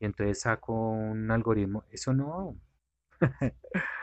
[0.00, 1.84] y entonces saco un algoritmo.
[1.90, 2.56] Eso no.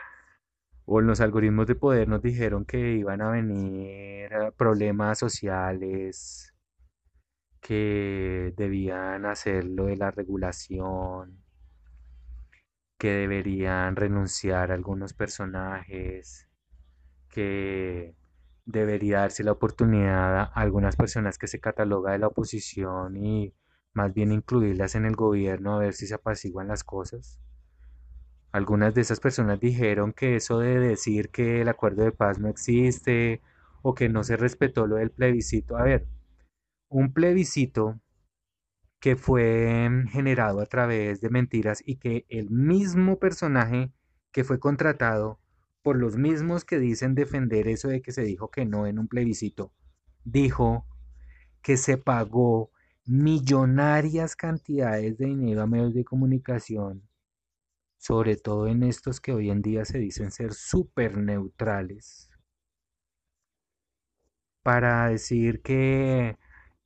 [0.86, 6.54] O los algoritmos de poder nos dijeron que iban a venir eh, problemas sociales,
[7.60, 11.42] que debían hacer lo de la regulación,
[12.98, 16.48] que deberían renunciar algunos personajes,
[17.34, 18.14] que
[18.64, 23.52] debería darse la oportunidad a algunas personas que se cataloga de la oposición y
[23.92, 27.38] más bien incluirlas en el gobierno a ver si se apaciguan las cosas.
[28.52, 32.48] Algunas de esas personas dijeron que eso de decir que el acuerdo de paz no
[32.48, 33.42] existe
[33.82, 35.76] o que no se respetó lo del plebiscito.
[35.76, 36.06] A ver,
[36.88, 38.00] un plebiscito
[39.00, 43.92] que fue generado a través de mentiras y que el mismo personaje
[44.32, 45.40] que fue contratado
[45.84, 49.06] por los mismos que dicen defender eso de que se dijo que no en un
[49.06, 49.72] plebiscito,
[50.24, 50.84] dijo
[51.62, 52.72] que se pagó
[53.06, 57.08] millonarias cantidades de dinero a medios de comunicación
[58.04, 62.28] sobre todo en estos que hoy en día se dicen ser súper neutrales,
[64.62, 66.36] para decir que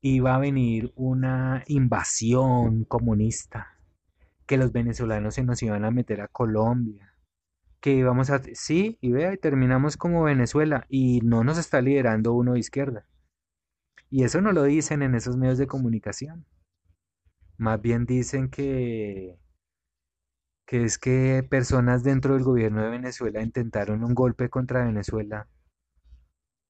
[0.00, 3.80] iba a venir una invasión comunista,
[4.46, 7.07] que los venezolanos se nos iban a meter a Colombia,
[7.80, 8.42] que íbamos a...
[8.54, 13.06] Sí, y vea, y terminamos como Venezuela y no nos está liderando uno de izquierda.
[14.10, 16.46] Y eso no lo dicen en esos medios de comunicación.
[17.58, 19.38] Más bien dicen que,
[20.66, 25.48] que es que personas dentro del gobierno de Venezuela intentaron un golpe contra Venezuela.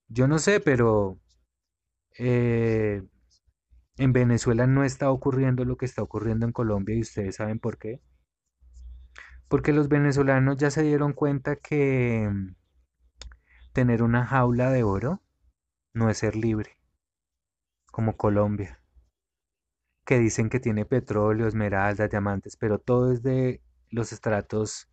[0.09, 1.19] Yo no sé, pero
[2.19, 3.03] eh,
[3.99, 7.79] en Venezuela no está ocurriendo lo que está ocurriendo en Colombia y ustedes saben por
[7.79, 8.01] qué.
[9.49, 12.55] Porque los venezolanos ya se dieron cuenta que mm,
[13.73, 15.23] tener una jaula de oro
[15.95, 16.79] no es ser libre,
[17.91, 18.83] como Colombia,
[20.05, 24.89] que dicen que tiene petróleo, esmeraldas, diamantes, pero todo es de los estratos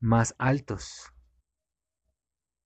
[0.00, 1.12] más altos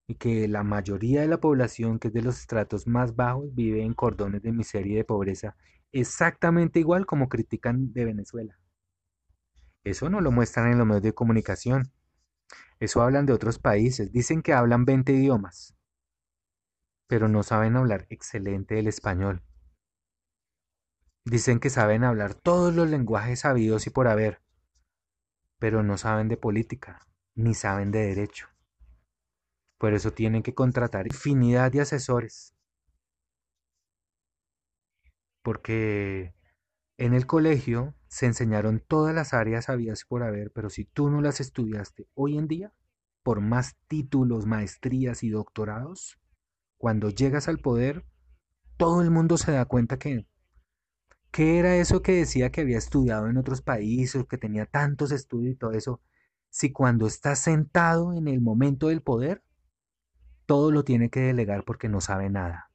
[0.07, 3.83] y que la mayoría de la población que es de los estratos más bajos vive
[3.83, 5.57] en cordones de miseria y de pobreza,
[5.93, 8.59] exactamente igual como critican de Venezuela.
[9.85, 11.92] Eso no lo muestran en los medios de comunicación.
[12.81, 14.12] Eso hablan de otros países.
[14.12, 15.77] Dicen que hablan 20 idiomas,
[17.07, 19.42] pero no saben hablar excelente el español.
[21.27, 24.42] Dicen que saben hablar todos los lenguajes sabidos y por haber,
[25.59, 28.49] pero no saben de política, ni saben de derecho.
[29.79, 32.55] Por eso tienen que contratar infinidad de asesores.
[35.42, 36.35] Porque
[36.97, 41.21] en el colegio se enseñaron todas las áreas habidas por haber, pero si tú no
[41.21, 42.73] las estudiaste hoy en día,
[43.23, 46.19] por más títulos, maestrías y doctorados,
[46.77, 48.05] cuando llegas al poder,
[48.77, 50.27] todo el mundo se da cuenta que
[51.31, 55.55] ¿qué era eso que decía que había estudiado en otros países, que tenía tantos estudios
[55.55, 56.01] y todo eso?
[56.51, 59.43] Si cuando estás sentado en el momento del poder,
[60.47, 62.71] todo lo tiene que delegar porque no sabe nada.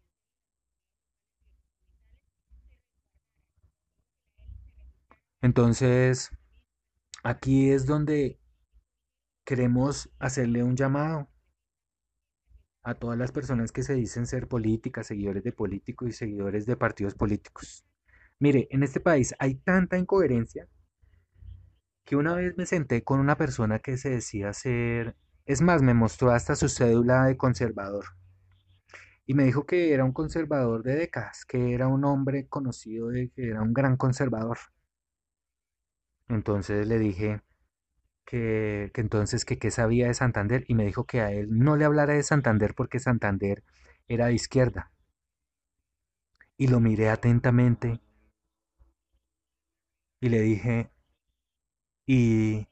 [5.41, 6.31] Entonces,
[7.23, 8.39] aquí es donde
[9.45, 11.29] queremos hacerle un llamado
[12.83, 16.77] a todas las personas que se dicen ser políticas, seguidores de políticos y seguidores de
[16.77, 17.85] partidos políticos.
[18.39, 20.67] Mire, en este país hay tanta incoherencia
[22.05, 25.15] que una vez me senté con una persona que se decía ser
[25.49, 28.05] es más, me mostró hasta su cédula de conservador.
[29.25, 33.31] Y me dijo que era un conservador de décadas, que era un hombre conocido de
[33.31, 34.59] que era un gran conservador.
[36.29, 37.41] Entonces le dije
[38.25, 41.85] que, entonces que qué sabía de Santander y me dijo que a él no le
[41.85, 43.63] hablara de Santander porque Santander
[44.07, 44.91] era de izquierda.
[46.57, 47.99] Y lo miré atentamente
[50.21, 50.91] y le dije,
[52.05, 52.67] ¿y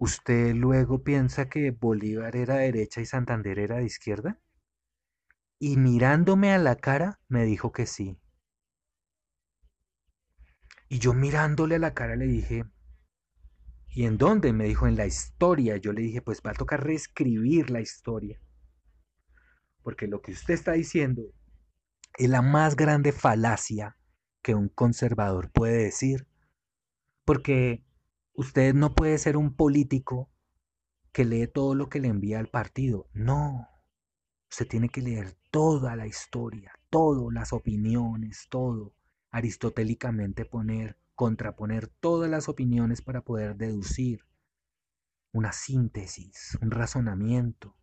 [0.00, 4.38] ¿Usted luego piensa que Bolívar era derecha y Santander era de izquierda?
[5.58, 8.18] Y mirándome a la cara me dijo que sí.
[10.88, 12.64] Y yo mirándole a la cara le dije,
[13.88, 14.52] ¿y en dónde?
[14.52, 15.76] Me dijo, en la historia.
[15.76, 18.40] Yo le dije, pues va a tocar reescribir la historia.
[19.82, 21.22] Porque lo que usted está diciendo
[22.16, 23.96] es la más grande falacia
[24.42, 26.26] que un conservador puede decir.
[27.24, 27.84] Porque
[28.38, 30.30] Usted no puede ser un político
[31.10, 33.08] que lee todo lo que le envía al partido.
[33.12, 33.66] No.
[34.48, 38.94] Usted tiene que leer toda la historia, todas las opiniones, todo.
[39.30, 44.24] Aristotélicamente poner, contraponer todas las opiniones para poder deducir
[45.32, 47.76] una síntesis, un razonamiento.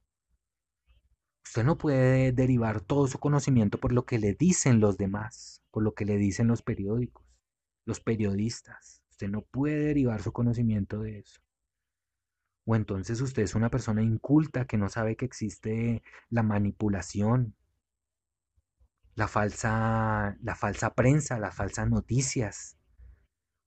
[1.45, 5.83] Usted no puede derivar todo su conocimiento por lo que le dicen los demás, por
[5.83, 7.25] lo que le dicen los periódicos,
[7.85, 9.03] los periodistas.
[9.11, 11.39] Usted no puede derivar su conocimiento de eso.
[12.65, 17.55] O entonces usted es una persona inculta que no sabe que existe la manipulación,
[19.15, 22.77] la falsa, la falsa prensa, las falsas noticias.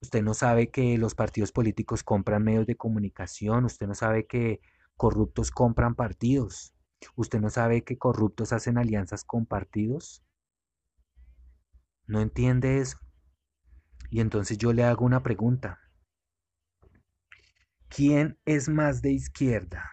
[0.01, 3.65] Usted no sabe que los partidos políticos compran medios de comunicación.
[3.65, 4.61] Usted no sabe que
[4.95, 6.73] corruptos compran partidos.
[7.15, 10.23] Usted no sabe que corruptos hacen alianzas con partidos.
[12.05, 12.99] ¿No entiende eso?
[14.09, 15.79] Y entonces yo le hago una pregunta.
[17.89, 19.89] ¿Quién es más de izquierda?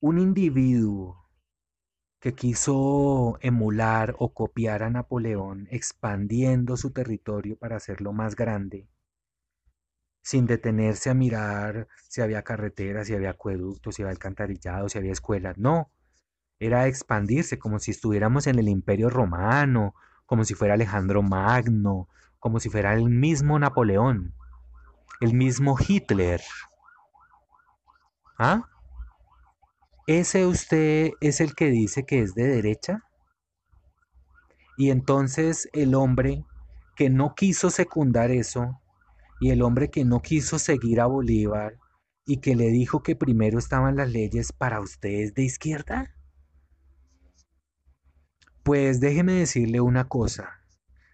[0.00, 1.27] Un individuo
[2.20, 8.88] que quiso emular o copiar a Napoleón expandiendo su territorio para hacerlo más grande,
[10.22, 15.12] sin detenerse a mirar si había carreteras, si había acueductos, si había alcantarillado, si había
[15.12, 15.58] escuelas.
[15.58, 15.90] No,
[16.58, 19.94] era expandirse como si estuviéramos en el imperio romano
[20.26, 22.08] como si fuera Alejandro Magno
[22.38, 24.34] como si fuera el mismo Napoleón,
[25.20, 26.40] el mismo Hitler.
[28.38, 28.68] ¿Ah?
[30.08, 33.04] ¿Ese usted es el que dice que es de derecha?
[34.78, 36.46] Y entonces el hombre
[36.96, 38.80] que no quiso secundar eso
[39.38, 41.78] y el hombre que no quiso seguir a Bolívar
[42.24, 46.14] y que le dijo que primero estaban las leyes para ustedes de izquierda?
[48.62, 50.64] Pues déjeme decirle una cosa.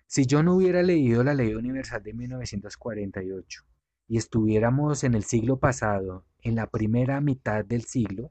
[0.07, 3.65] Si yo no hubiera leído la Ley Universal de 1948
[4.07, 8.31] y estuviéramos en el siglo pasado, en la primera mitad del siglo,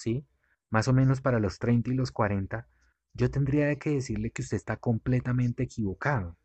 [0.00, 0.26] ¿sí?
[0.70, 2.68] Más o menos para los 30 y los 40,
[3.14, 6.36] yo tendría que decirle que usted está completamente equivocado.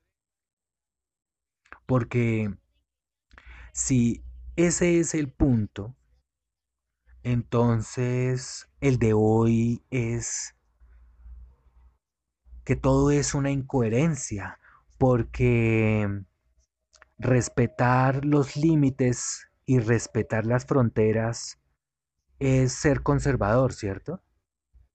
[1.86, 2.54] Porque
[3.74, 4.24] si
[4.56, 5.96] ese es el punto,
[7.24, 10.56] entonces el de hoy es
[12.64, 14.60] que todo es una incoherencia,
[14.98, 16.24] porque
[17.18, 21.60] respetar los límites y respetar las fronteras
[22.44, 24.22] es ser conservador, ¿cierto?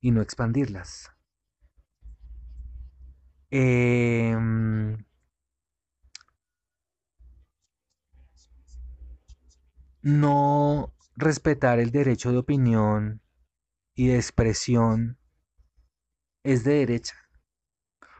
[0.00, 1.10] Y no expandirlas.
[3.50, 5.02] Em,
[10.02, 13.22] no respetar el derecho de opinión
[13.94, 15.18] y de expresión
[16.44, 17.14] es de derecha,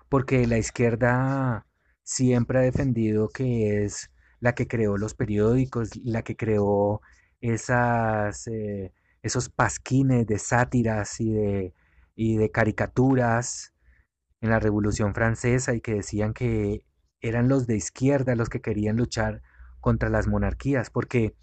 [0.09, 1.67] porque la izquierda
[2.03, 4.11] siempre ha defendido que es
[4.41, 7.03] la que creó los periódicos, la que creó
[7.41, 8.93] esas, eh,
[9.29, 11.75] esos pasquines de sátiras y de,
[12.15, 13.73] y de caricaturas
[14.41, 16.85] en la Revolución Francesa y que decían que
[17.21, 19.43] eran los de izquierda los que querían luchar
[19.81, 21.35] contra las monarquías, porque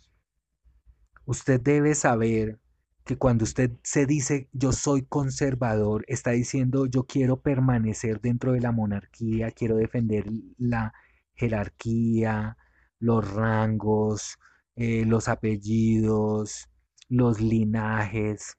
[1.25, 2.59] usted debe saber
[3.05, 8.61] que cuando usted se dice yo soy conservador, está diciendo yo quiero permanecer dentro de
[8.61, 10.25] la monarquía, quiero defender
[10.57, 10.93] la
[11.33, 12.57] jerarquía,
[12.99, 14.39] los rangos,
[14.75, 16.69] eh, los apellidos,
[17.07, 18.57] los linajes.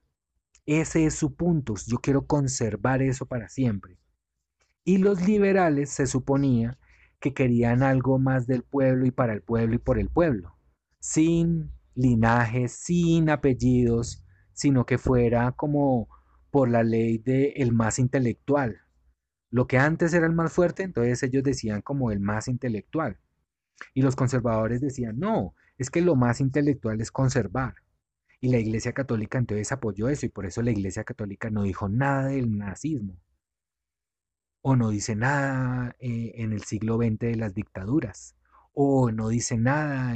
[0.66, 1.74] Ese es su punto.
[1.86, 3.98] Yo quiero conservar eso para siempre.
[4.84, 6.78] Y los liberales se suponía
[7.20, 10.56] que querían algo más del pueblo y para el pueblo y por el pueblo,
[11.00, 16.08] sin linajes, sin apellidos, sino que fuera como
[16.50, 18.80] por la ley de el más intelectual.
[19.50, 23.18] Lo que antes era el más fuerte, entonces ellos decían como el más intelectual.
[23.94, 27.74] Y los conservadores decían, no, es que lo más intelectual es conservar.
[28.46, 31.88] Y la Iglesia Católica entonces apoyó eso y por eso la Iglesia Católica no dijo
[31.88, 33.18] nada del nazismo.
[34.62, 38.36] O no dice nada eh, en el siglo XX de las dictaduras.
[38.72, 40.14] O no dice nada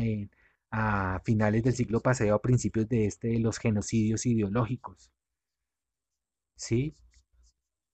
[0.71, 5.11] a finales del siglo pasado, a principios de este, de los genocidios ideológicos.
[6.55, 6.95] ¿Sí?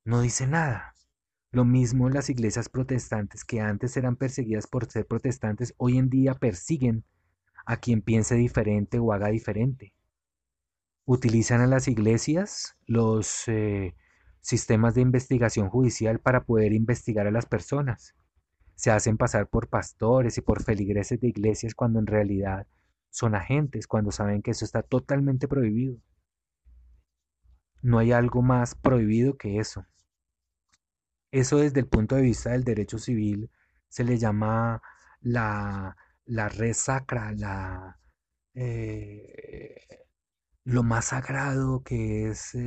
[0.04, 0.94] No dice nada.
[1.50, 6.34] Lo mismo las iglesias protestantes que antes eran perseguidas por ser protestantes, hoy en día
[6.34, 7.06] persiguen
[7.64, 9.95] a quien piense diferente o haga diferente.
[11.06, 13.94] Utilizan a las iglesias los eh,
[14.40, 18.14] sistemas de investigación judicial para poder investigar a las personas.
[18.74, 22.66] Se hacen pasar por pastores y por feligreses de iglesias cuando en realidad
[23.08, 25.96] son agentes, cuando saben que eso está totalmente prohibido.
[27.82, 29.86] No hay algo más prohibido que eso.
[31.30, 33.50] Eso desde el punto de vista del derecho civil
[33.88, 34.82] se le llama
[35.20, 37.98] la, la red sacra, la,
[38.54, 40.05] eh,
[40.66, 42.58] lo más sagrado que es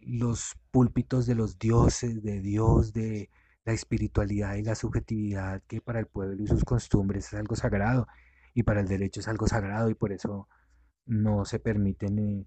[0.00, 3.30] los púlpitos de los dioses, de Dios, de
[3.64, 8.06] la espiritualidad y la subjetividad que para el pueblo y sus costumbres es algo sagrado
[8.54, 10.48] y para el derecho es algo sagrado y por eso
[11.04, 12.46] no se permiten eh,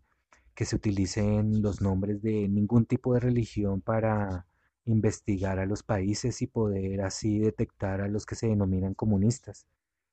[0.55, 4.47] que se utilicen los nombres de ningún tipo de religión para
[4.85, 9.67] investigar a los países y poder así detectar a los que se denominan comunistas.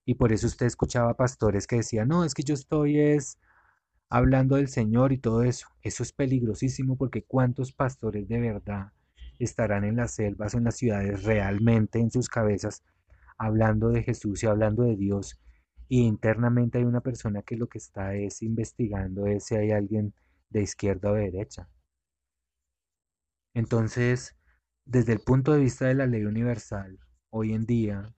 [0.05, 3.39] Y por eso usted escuchaba pastores que decían, no, es que yo estoy es
[4.15, 5.67] hablando del Señor y todo eso.
[5.83, 8.93] Eso es peligrosísimo porque cuántos pastores de verdad
[9.41, 12.85] estarán en las selvas o en las ciudades realmente en sus cabezas
[13.39, 15.41] hablando de Jesús y hablando de Dios
[15.89, 20.15] y internamente hay una persona que lo que está es investigando es si hay alguien
[20.49, 21.69] de izquierda o de derecha.
[23.53, 24.37] Entonces,
[24.85, 27.01] desde el punto de vista de la ley universal,
[27.31, 28.15] hoy en día,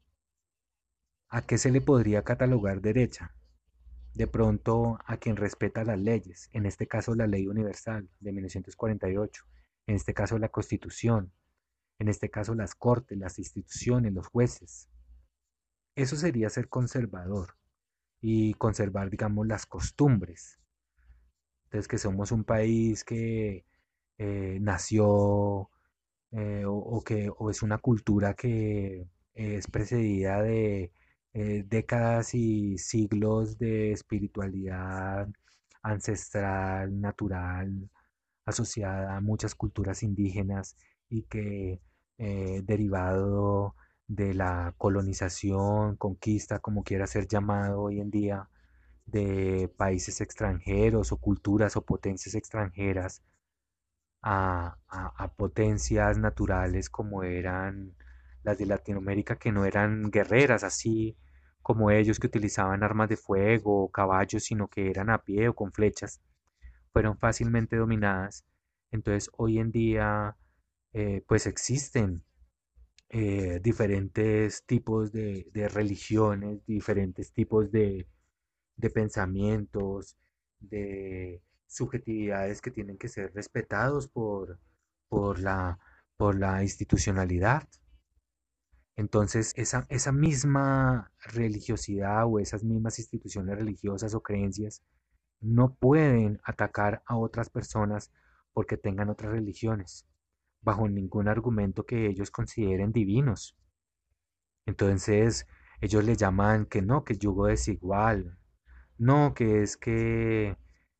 [1.30, 3.34] ¿a qué se le podría catalogar derecha?
[4.17, 9.45] De pronto a quien respeta las leyes, en este caso la ley universal de 1948,
[9.89, 11.35] en este caso la constitución,
[11.99, 14.89] en este caso las cortes, las instituciones, los jueces.
[15.97, 17.59] Eso sería ser conservador
[18.23, 20.61] y conservar, digamos, las costumbres.
[21.64, 23.67] Entonces, que somos un país que
[24.17, 25.69] eh, nació
[26.31, 30.91] eh, o, que o es una cultura que es precedida de
[31.39, 35.28] eh, décadas y siglos de espiritualidad
[35.82, 37.91] ancestral, natural,
[38.47, 40.76] asociada a muchas culturas indígenas
[41.11, 41.82] y que
[42.18, 43.76] eh, derivado
[44.09, 48.49] de la colonización, conquista, como quiera ser llamado hoy en día,
[49.07, 53.22] de países extranjeros o culturas o potencias extranjeras
[54.22, 57.95] a, a potencias naturales como eran
[58.43, 61.16] las de Latinoamérica, que no eran guerreras así
[61.67, 65.55] como ellos que utilizaban armas de fuego o caballos, sino que eran a pie o
[65.57, 66.21] con flechas,
[66.93, 68.45] fueron fácilmente dominadas.
[68.93, 70.37] Entonces hoy en día
[70.93, 72.23] eh, pues existen
[73.09, 78.07] eh, diferentes tipos de, de, religiones, diferentes tipos de,
[78.77, 80.17] de pensamientos,
[80.61, 84.61] de subjetividades que tienen que ser respetados por,
[85.09, 85.81] por, la,
[86.17, 87.69] por la institucionalidad.
[88.97, 94.82] Entonces, esa, esa misma religiosidad o esas mismas instituciones religiosas o creencias
[95.40, 98.11] no pueden atacar a otras personas
[98.55, 100.07] porque tengan otras religiones,
[100.62, 103.55] bajo ningún argumento que ellos consideren divinos.
[104.64, 105.47] Entonces,
[105.82, 108.38] ellos le llaman que no, que yugo desigual,
[108.97, 110.57] no, que es que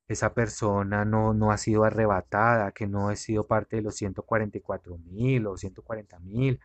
[0.07, 4.99] esa persona no, no ha sido arrebatada, que no ha sido parte de los 144
[4.99, 6.61] mil o 140 mil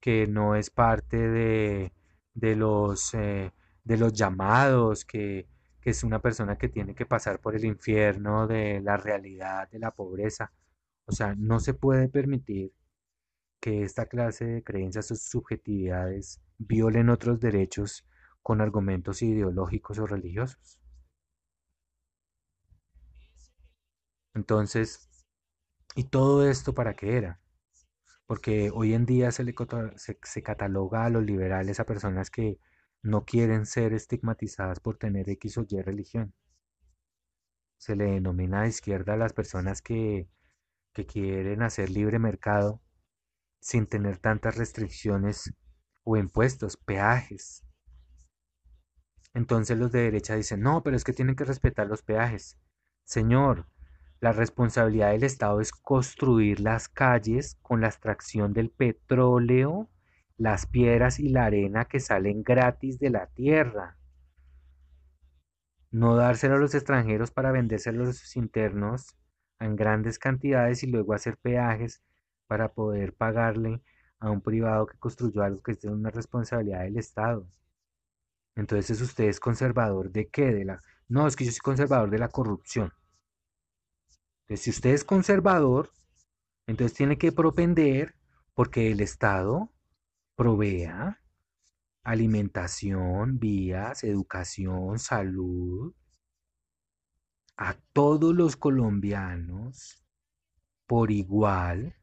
[0.00, 1.92] que no es parte de,
[2.34, 3.52] de los, eh,
[3.84, 5.46] de los llamados, que,
[5.80, 9.78] que es una persona que tiene que pasar por el infierno de la realidad, de
[9.78, 10.52] la pobreza.
[11.06, 12.72] O sea, no se puede permitir
[13.60, 18.06] que esta clase de creencias o subjetividades violen otros derechos
[18.42, 20.80] con argumentos ideológicos o religiosos.
[24.34, 25.08] Entonces,
[25.96, 27.40] ¿y todo esto para qué era?
[28.28, 32.60] Porque hoy en día se, le, cataloga a los liberales a personas que
[33.02, 36.34] no quieren ser estigmatizadas por tener X o Y religión.
[37.78, 40.28] Se le denomina a izquierda a las personas que,
[40.92, 42.82] que quieren hacer libre mercado
[43.60, 45.54] sin tener tantas restricciones
[46.04, 47.64] o impuestos, peajes.
[49.32, 52.58] Entonces los de derecha dicen, no, pero es que tienen que respetar los peajes.
[53.04, 53.70] Señor,
[54.20, 59.88] la responsabilidad del Estado es construir las calles con la extracción del petróleo,
[60.36, 63.96] las piedras y la arena que salen gratis de la tierra.
[65.90, 69.16] No dárselo a los extranjeros para vendérselo a los internos
[69.60, 72.02] en grandes cantidades y luego hacer peajes
[72.46, 73.82] para poder pagarle
[74.18, 77.46] a un privado que construyó algo que es una responsabilidad del Estado.
[78.56, 80.52] Entonces, ¿usted es conservador de qué?
[80.52, 80.80] De la...
[81.08, 82.92] No, es que yo soy conservador de la corrupción.
[84.48, 85.92] Entonces, si usted es conservador,
[86.66, 88.14] entonces tiene que propender
[88.54, 89.70] porque el Estado
[90.36, 91.20] provea
[92.02, 95.94] alimentación, vías, educación, salud
[97.58, 100.02] a todos los colombianos
[100.86, 101.96] por igual,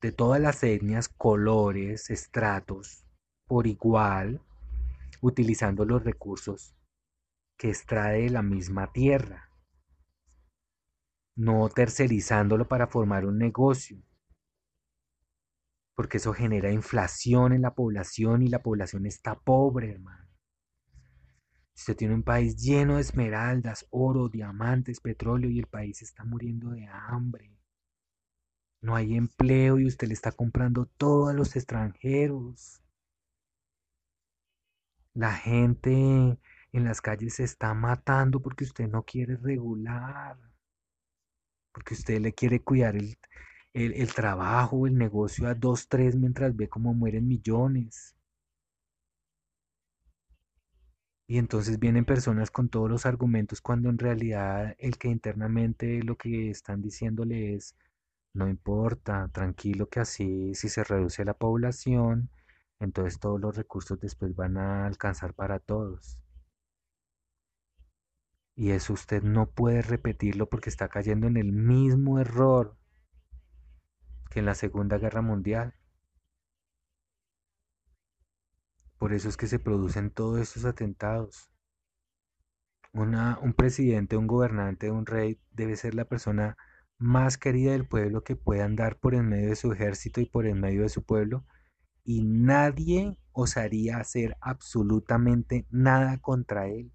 [0.00, 3.04] de todas las etnias, colores, estratos,
[3.48, 4.40] por igual,
[5.20, 6.76] utilizando los recursos
[7.56, 9.49] que extrae la misma tierra
[11.40, 14.02] no tercerizándolo para formar un negocio,
[15.94, 20.28] porque eso genera inflación en la población y la población está pobre, hermano.
[21.74, 26.72] Usted tiene un país lleno de esmeraldas, oro, diamantes, petróleo y el país está muriendo
[26.72, 27.56] de hambre.
[28.82, 32.82] No hay empleo y usted le está comprando todo a los extranjeros.
[35.14, 36.38] La gente
[36.72, 40.49] en las calles se está matando porque usted no quiere regular
[41.72, 43.18] porque usted le quiere cuidar el,
[43.74, 48.14] el, el trabajo, el negocio a dos, tres, mientras ve cómo mueren millones.
[51.26, 56.16] Y entonces vienen personas con todos los argumentos cuando en realidad el que internamente lo
[56.16, 57.76] que están diciéndole es,
[58.34, 62.30] no importa, tranquilo que así, si se reduce la población,
[62.80, 66.18] entonces todos los recursos después van a alcanzar para todos.
[68.54, 72.76] Y eso usted no puede repetirlo porque está cayendo en el mismo error
[74.30, 75.74] que en la Segunda Guerra Mundial.
[78.98, 81.50] Por eso es que se producen todos estos atentados.
[82.92, 86.56] un presidente, un gobernante, un rey debe ser la persona
[86.98, 90.46] más querida del pueblo que pueda andar por en medio de su ejército y por
[90.46, 91.46] en medio de su pueblo
[92.04, 96.92] y nadie osaría hacer absolutamente nada contra él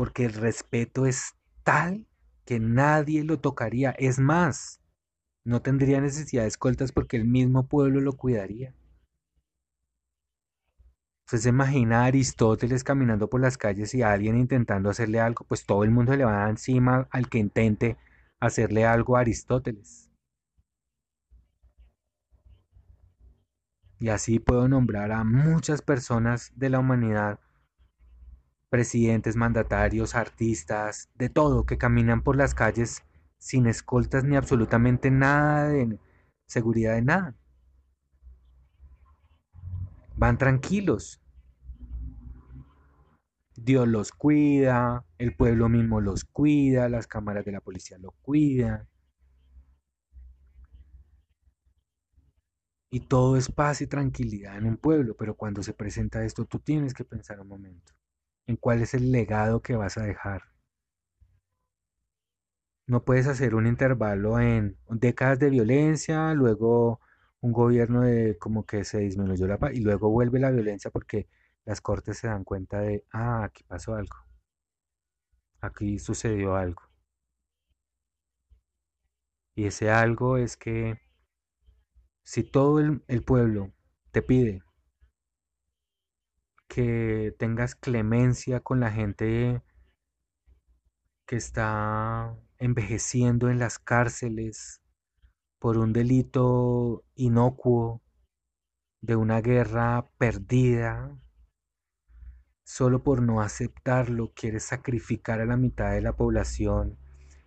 [0.00, 2.06] porque el respeto es tal
[2.46, 3.90] que nadie lo tocaría.
[3.90, 4.80] Es más,
[5.44, 8.74] No tendría necesidad de escoltas porque el mismo pueblo lo cuidaría.
[11.26, 15.66] Se imagina a Aristóteles caminando por las calles y a alguien intentando hacerle algo, pues
[15.66, 17.98] todo el mundo le va encima al que intente
[18.40, 20.10] hacerle algo a Aristóteles.
[23.98, 27.38] Y así puedo nombrar a muchas personas de la humanidad,
[28.70, 33.02] presidentes, mandatarios, artistas, de todo, que caminan por las calles
[33.38, 35.98] sin escoltas ni absolutamente nada de
[36.46, 37.36] seguridad de nada.
[40.16, 41.20] Van tranquilos.
[43.56, 48.88] Dios los cuida, el pueblo mismo los cuida, las cámaras de la policía los cuidan.
[52.92, 56.58] Y todo es paz y tranquilidad en un pueblo, pero cuando se presenta esto tú
[56.58, 57.99] tienes que pensar un momento
[58.50, 60.42] en cuál es el legado que vas a dejar.
[62.86, 67.00] No puedes hacer un intervalo en décadas de violencia, luego
[67.40, 71.28] un gobierno de como que se disminuyó la paz y luego vuelve la violencia porque
[71.64, 74.16] las cortes se dan cuenta de, ah, aquí pasó algo,
[75.60, 76.82] aquí sucedió algo.
[79.54, 81.00] Y ese algo es que
[82.24, 83.72] si todo el, el pueblo
[84.10, 84.62] te pide
[86.70, 89.60] que tengas clemencia con la gente
[91.26, 94.80] que está envejeciendo en las cárceles
[95.58, 98.02] por un delito inocuo
[99.00, 101.18] de una guerra perdida,
[102.62, 106.96] solo por no aceptarlo quieres sacrificar a la mitad de la población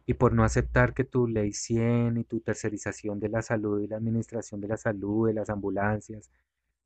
[0.05, 3.88] y por no aceptar que tu ley 100 y tu tercerización de la salud y
[3.88, 6.30] la administración de la salud, de las ambulancias,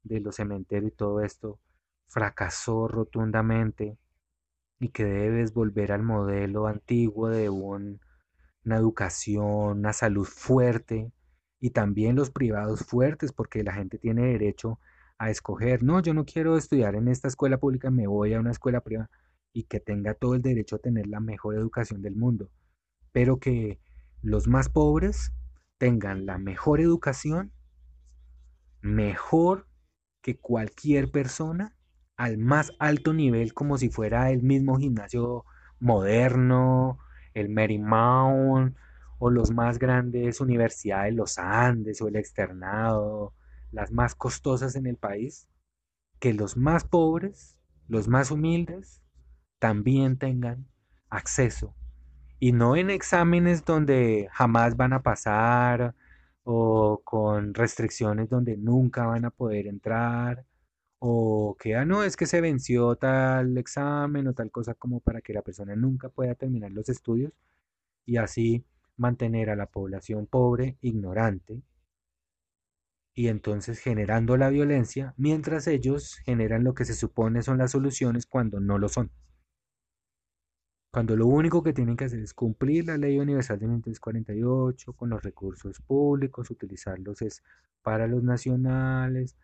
[0.03, 1.59] de los cementerios y todo esto
[2.07, 3.97] fracasó rotundamente
[4.79, 7.97] y que debes volver al modelo antiguo de una
[8.65, 11.11] educación, una salud fuerte
[11.59, 14.79] y también los privados fuertes porque la gente tiene derecho
[15.17, 18.51] a escoger, no, yo no quiero estudiar en esta escuela pública, me voy a una
[18.51, 19.09] escuela privada
[19.51, 22.51] y que tenga todo el derecho a tener la mejor educación del mundo,
[23.11, 23.79] pero que
[24.21, 25.33] los más pobres
[25.79, 27.51] tengan la mejor educación,
[28.81, 29.67] mejor
[30.21, 31.76] que cualquier persona
[32.18, 35.45] al más alto nivel como si fuera el mismo gimnasio
[35.80, 36.99] moderno,
[37.34, 38.76] el Marymount
[39.20, 43.34] o los más grandes universidades, los Andes o el Externado,
[43.72, 45.47] las más costosas en el país,
[46.20, 49.01] que los más pobres, los más humildes,
[49.59, 50.68] también tengan
[51.09, 51.76] acceso.
[52.39, 55.95] Y no en exámenes donde jamás van a pasar
[56.43, 60.45] o con restricciones donde nunca van a poder entrar
[60.99, 65.21] o que, ah, no, es que se venció tal examen o tal cosa como para
[65.21, 67.33] que la persona nunca pueda terminar los estudios
[68.05, 68.65] y así
[68.97, 71.61] mantener a la población pobre, ignorante,
[73.17, 78.27] y entonces generando la violencia, mientras ellos generan lo que se supone son las soluciones
[78.27, 79.11] cuando no lo son.
[80.91, 85.09] Cuando lo único que tienen que hacer es cumplir la ley universal de 1948 con
[85.09, 87.43] los recursos públicos, utilizarlos es
[87.81, 89.35] para los nacionales,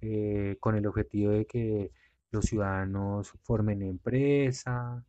[0.00, 1.92] eh, con el objetivo de que
[2.30, 5.04] los ciudadanos formen empresa,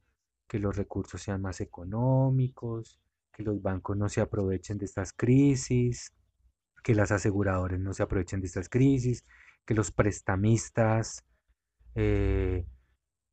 [0.48, 3.00] que los recursos sean más económicos,
[3.32, 6.14] que los bancos no se aprovechen de estas crisis,
[6.84, 9.26] que las aseguradoras no se aprovechen de estas crisis,
[9.66, 11.24] que los prestamistas,
[11.96, 12.66] eh,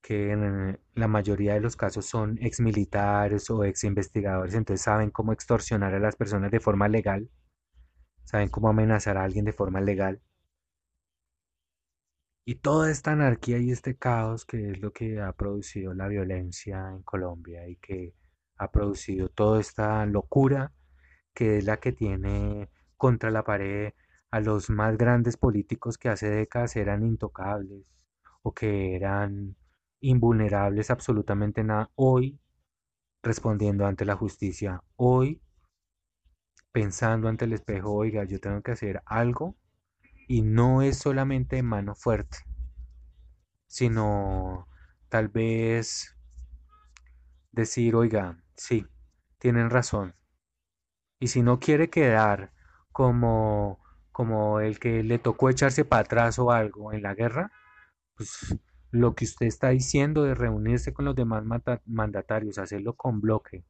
[0.03, 5.11] que en la mayoría de los casos son ex militares o ex investigadores, entonces saben
[5.11, 7.29] cómo extorsionar a las personas de forma legal,
[8.25, 10.21] saben cómo amenazar a alguien de forma legal.
[12.49, 16.91] Y toda esta anarquía y este caos que es lo que ha producido la violencia
[16.93, 18.15] en Colombia y que
[18.57, 20.73] ha producido toda esta locura
[21.35, 23.95] que es la que tiene contra la pared
[24.31, 27.93] a los más grandes políticos que hace décadas eran intocables
[28.43, 29.57] o que eran
[29.99, 31.91] invulnerables absolutamente nada.
[31.97, 32.39] Hoy,
[33.25, 35.43] respondiendo ante la justicia, hoy,
[36.71, 39.57] pensando ante el espejo, oiga, yo tengo que hacer algo
[40.27, 42.39] y no es solamente mano fuerte,
[43.67, 44.69] sino
[45.09, 46.17] tal vez
[47.53, 48.87] decir, oiga, sí,
[49.39, 50.15] tienen razón.
[51.19, 52.53] Y si no quiere quedar
[52.93, 53.81] como,
[54.13, 57.53] como el que le tocó echarse para atrás o algo en la guerra,
[58.17, 58.59] pues
[58.91, 61.45] lo que usted está diciendo de reunirse con los demás
[61.87, 63.65] mandatarios, hacerlo con bloque,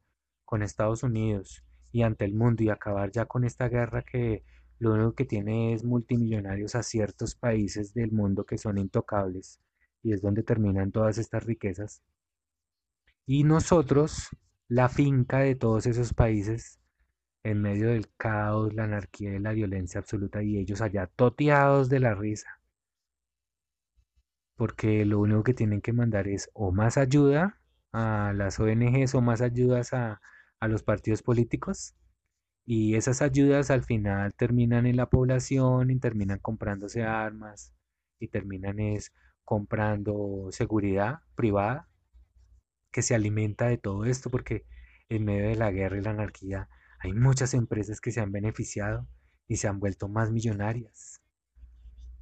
[0.45, 4.43] con Estados Unidos y ante el mundo y acabar ya con esta guerra que
[4.79, 9.59] lo único que tiene es multimillonarios a ciertos países del mundo que son intocables
[10.03, 12.03] y es donde terminan todas estas riquezas.
[13.25, 14.29] Y nosotros,
[14.67, 16.79] la finca de todos esos países,
[17.43, 21.99] en medio del caos, la anarquía y la violencia absoluta y ellos allá toteados de
[21.99, 22.61] la risa.
[24.55, 27.59] Porque lo único que tienen que mandar es o más ayuda
[27.91, 30.21] a las ONGs o más ayudas a,
[30.59, 31.95] a los partidos políticos
[32.69, 37.73] y esas ayudas al final terminan en la población y terminan comprándose armas
[38.19, 39.13] y terminan es
[39.45, 41.87] comprando seguridad privada
[42.91, 44.65] que se alimenta de todo esto porque
[45.07, 46.67] en medio de la guerra y la anarquía
[46.99, 49.07] hay muchas empresas que se han beneficiado
[49.47, 51.21] y se han vuelto más millonarias.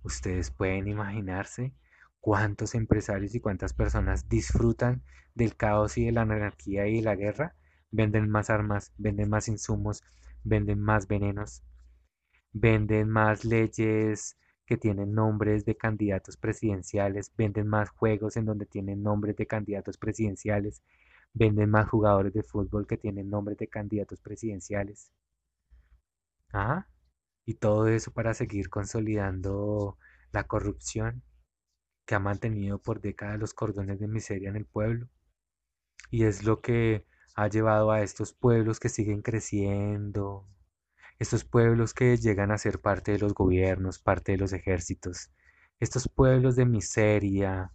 [0.04, 1.74] Ustedes pueden imaginarse
[2.20, 5.02] cuántos empresarios y cuántas personas disfrutan
[5.34, 7.56] del caos y de la anarquía y de la guerra.
[7.90, 10.04] Venden más armas, venden más insumos,
[10.46, 11.64] venden más venenos,
[12.54, 19.04] venden más leyes que tienen nombres de candidatos presidenciales, venden más juegos en donde tienen
[19.04, 20.82] nombres de candidatos presidenciales,
[21.34, 25.12] venden más jugadores de fútbol que tienen nombres de candidatos presidenciales.
[26.54, 26.88] ¿Ah?
[27.46, 29.98] Y todo eso para seguir consolidando
[30.32, 31.24] la corrupción
[32.06, 35.10] que ha mantenido por décadas los cordones de miseria en el pueblo.
[36.12, 40.48] Y es lo que ha llevado a estos pueblos que siguen creciendo,
[41.20, 45.32] estos pueblos que llegan a ser parte de los gobiernos, parte de los ejércitos,
[45.80, 47.72] estos pueblos de miseria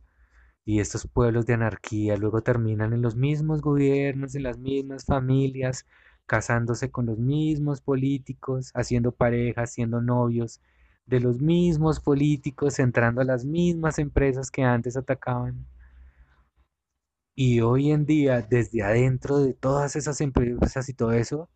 [0.64, 5.86] y estos pueblos de anarquía luego terminan en los mismos gobiernos, en las mismas familias,
[6.26, 10.61] casándose con los mismos políticos, haciendo parejas, siendo novios
[11.06, 15.66] de los mismos políticos, entrando a las mismas empresas que antes atacaban.
[17.43, 21.49] Y hoy en día, desde adentro de todas esas empresas y todo eso,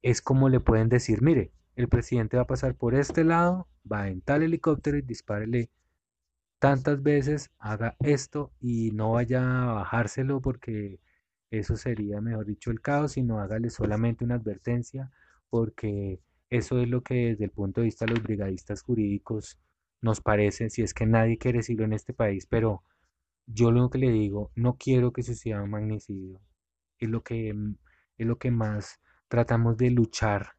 [0.00, 4.06] es como le pueden decir, mire, el presidente va a pasar por este lado, va
[4.06, 5.70] en tal helicóptero y dispárele
[6.60, 11.00] tantas veces, haga esto y no vaya a bajárselo porque
[11.50, 15.10] eso sería, mejor dicho, el caos, sino hágale solamente una advertencia
[15.50, 19.58] porque eso es lo que desde el punto de vista de los brigadistas jurídicos
[20.00, 22.84] nos parece, si es que nadie quiere decirlo en este país, pero
[23.46, 26.40] yo lo que le digo, no quiero que suceda un magnicidio.
[26.98, 27.54] Es lo que,
[28.18, 30.52] es lo que más tratamos de luchar,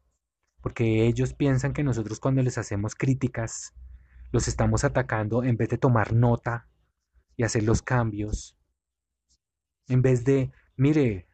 [0.60, 3.74] porque ellos piensan que nosotros cuando les hacemos críticas,
[4.32, 6.66] los estamos atacando en vez de tomar nota
[7.36, 8.56] y hacer los cambios.
[9.88, 11.26] En vez de, mire,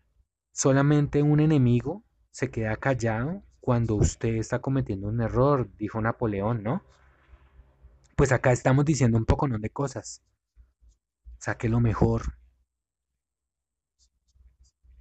[0.52, 6.82] solamente un enemigo se queda callado cuando usted está cometiendo un error, dijo Napoleón, ¿no?
[8.16, 9.58] Pues acá estamos diciendo un poco ¿no?
[9.58, 10.22] de cosas.
[11.40, 12.34] Saque lo mejor,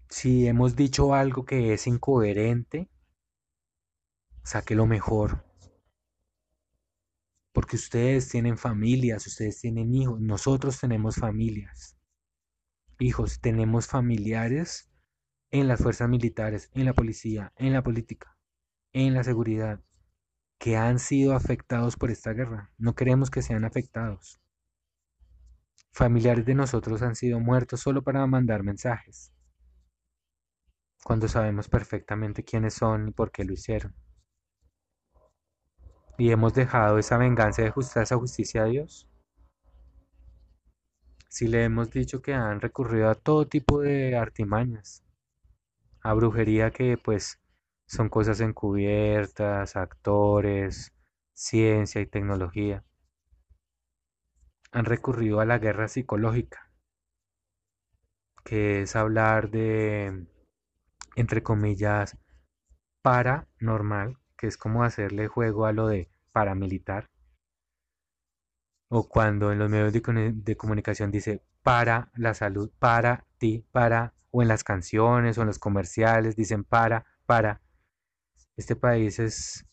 [0.09, 2.89] si hemos dicho algo que es incoherente,
[4.43, 5.45] saque lo mejor.
[7.51, 11.97] Porque ustedes tienen familias, ustedes tienen hijos, nosotros tenemos familias.
[12.99, 14.89] Hijos, tenemos familiares
[15.51, 18.37] en las fuerzas militares, en la policía, en la política,
[18.93, 19.81] en la seguridad,
[20.57, 22.71] que han sido afectados por esta guerra.
[22.77, 24.38] No queremos que sean afectados.
[25.91, 29.31] Familiares de nosotros han sido muertos solo para mandar mensajes
[31.03, 33.95] cuando sabemos perfectamente quiénes son y por qué lo hicieron.
[36.17, 39.07] Y hemos dejado esa venganza de justicia, justicia a Dios.
[41.29, 45.03] Si le hemos dicho que han recurrido a todo tipo de artimañas,
[46.01, 47.39] a brujería que pues
[47.85, 50.91] son cosas encubiertas, actores,
[51.33, 52.83] ciencia y tecnología.
[54.71, 56.71] Han recurrido a la guerra psicológica,
[58.43, 60.27] que es hablar de
[61.19, 62.17] entre comillas,
[63.01, 67.09] paranormal, que es como hacerle juego a lo de paramilitar.
[68.89, 74.41] O cuando en los medios de, comunicación dice para la salud, para ti, para, o
[74.41, 77.61] en las canciones o en los comerciales dicen para, para.
[78.55, 79.65] Este país es,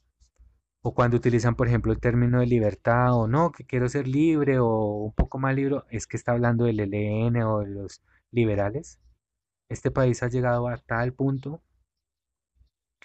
[0.83, 4.59] o cuando utilizan, por ejemplo, el término de libertad, o no, que quiero ser libre,
[4.59, 4.69] o
[5.05, 9.01] un poco más libre, es que está hablando del LN o de los liberales.
[9.69, 11.63] Este país ha llegado a tal punto.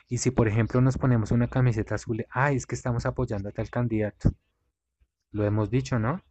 [0.07, 3.51] Y si por ejemplo nos ponemos una camiseta azul, ay, es que estamos apoyando a
[3.51, 4.32] tal candidato.
[5.32, 6.22] Lo hemos dicho, ¿no?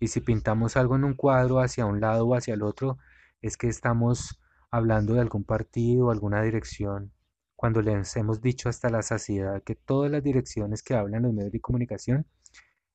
[0.00, 2.98] Y si pintamos algo en un cuadro hacia un lado o hacia el otro,
[3.42, 7.12] es que estamos hablando de algún partido alguna dirección.
[7.60, 11.52] Cuando les hemos dicho hasta la saciedad que todas las direcciones que hablan los medios
[11.52, 12.26] de comunicación